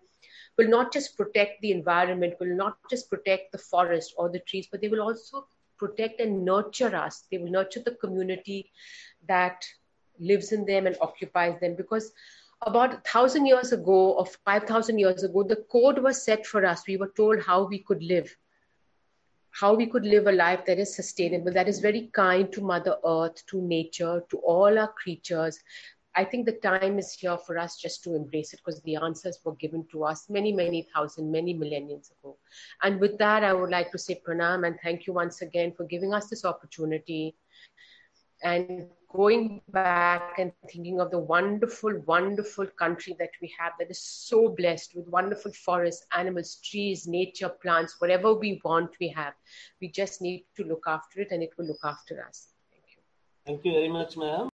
will 0.57 0.67
not 0.67 0.91
just 0.91 1.15
protect 1.15 1.61
the 1.61 1.71
environment 1.71 2.33
will 2.39 2.55
not 2.55 2.77
just 2.89 3.09
protect 3.09 3.51
the 3.51 3.57
forest 3.57 4.13
or 4.17 4.29
the 4.29 4.39
trees 4.39 4.67
but 4.69 4.81
they 4.81 4.89
will 4.89 5.01
also 5.01 5.45
protect 5.79 6.19
and 6.19 6.43
nurture 6.43 6.93
us. 6.95 7.23
They 7.31 7.37
will 7.37 7.51
nurture 7.51 7.81
the 7.83 7.95
community 7.95 8.69
that 9.27 9.65
lives 10.19 10.51
in 10.51 10.65
them 10.65 10.87
and 10.87 10.97
occupies 11.01 11.59
them. 11.59 11.75
Because 11.75 12.11
about 12.61 12.93
a 12.93 13.01
thousand 13.09 13.45
years 13.45 13.71
ago 13.71 14.11
or 14.13 14.25
5000 14.25 14.99
years 14.99 15.23
ago 15.23 15.43
the 15.43 15.63
code 15.71 15.99
was 15.99 16.23
set 16.23 16.45
for 16.45 16.65
us. 16.65 16.83
We 16.87 16.97
were 16.97 17.13
told 17.15 17.41
how 17.41 17.63
we 17.63 17.79
could 17.79 18.03
live 18.03 18.35
how 19.51 19.73
we 19.73 19.85
could 19.87 20.05
live 20.05 20.27
a 20.27 20.31
life 20.31 20.65
that 20.65 20.79
is 20.79 20.95
sustainable 20.95 21.51
that 21.51 21.67
is 21.67 21.79
very 21.79 22.09
kind 22.13 22.51
to 22.51 22.61
mother 22.61 22.95
earth 23.05 23.45
to 23.47 23.61
nature 23.61 24.23
to 24.29 24.37
all 24.37 24.77
our 24.77 24.93
creatures. 24.93 25.59
I 26.15 26.23
think 26.23 26.45
the 26.45 26.53
time 26.53 26.99
is 26.99 27.13
here 27.13 27.37
for 27.37 27.57
us 27.57 27.77
just 27.77 28.03
to 28.03 28.15
embrace 28.15 28.53
it 28.53 28.61
because 28.63 28.81
the 28.81 28.97
answers 28.97 29.39
were 29.43 29.55
given 29.55 29.85
to 29.91 30.03
us 30.03 30.29
many 30.29 30.51
many 30.51 30.87
thousand 30.93 31.31
many 31.31 31.53
millenniums 31.53 32.11
ago. 32.11 32.37
And 32.83 32.99
with 32.99 33.17
that 33.19 33.43
i 33.43 33.53
would 33.53 33.69
like 33.69 33.91
to 33.91 33.97
say 33.97 34.21
pranam 34.25 34.67
and 34.67 34.77
thank 34.83 35.07
you 35.07 35.13
once 35.13 35.41
again 35.41 35.73
for 35.75 35.85
giving 35.85 36.13
us 36.13 36.27
this 36.27 36.45
opportunity. 36.45 37.35
And 38.43 38.87
going 39.11 39.61
back 39.69 40.37
and 40.37 40.51
thinking 40.71 41.01
of 41.01 41.09
the 41.09 41.17
wonderful, 41.17 41.99
wonderful 42.05 42.67
country 42.67 43.15
that 43.19 43.31
we 43.41 43.51
have 43.59 43.73
that 43.79 43.89
is 43.89 44.01
so 44.01 44.49
blessed 44.49 44.95
with 44.95 45.07
wonderful 45.07 45.51
forests, 45.51 46.05
animals, 46.15 46.55
trees, 46.63 47.07
nature, 47.07 47.49
plants, 47.49 47.95
whatever 47.99 48.33
we 48.33 48.61
want, 48.63 48.91
we 48.99 49.09
have. 49.09 49.33
We 49.81 49.89
just 49.89 50.21
need 50.21 50.45
to 50.57 50.63
look 50.63 50.83
after 50.87 51.21
it 51.21 51.29
and 51.31 51.41
it 51.41 51.51
will 51.57 51.65
look 51.65 51.83
after 51.83 52.23
us. 52.27 52.49
Thank 52.71 52.83
you. 52.95 53.01
Thank 53.45 53.65
you 53.65 53.73
very 53.73 53.89
much, 53.89 54.15
ma'am. 54.15 54.47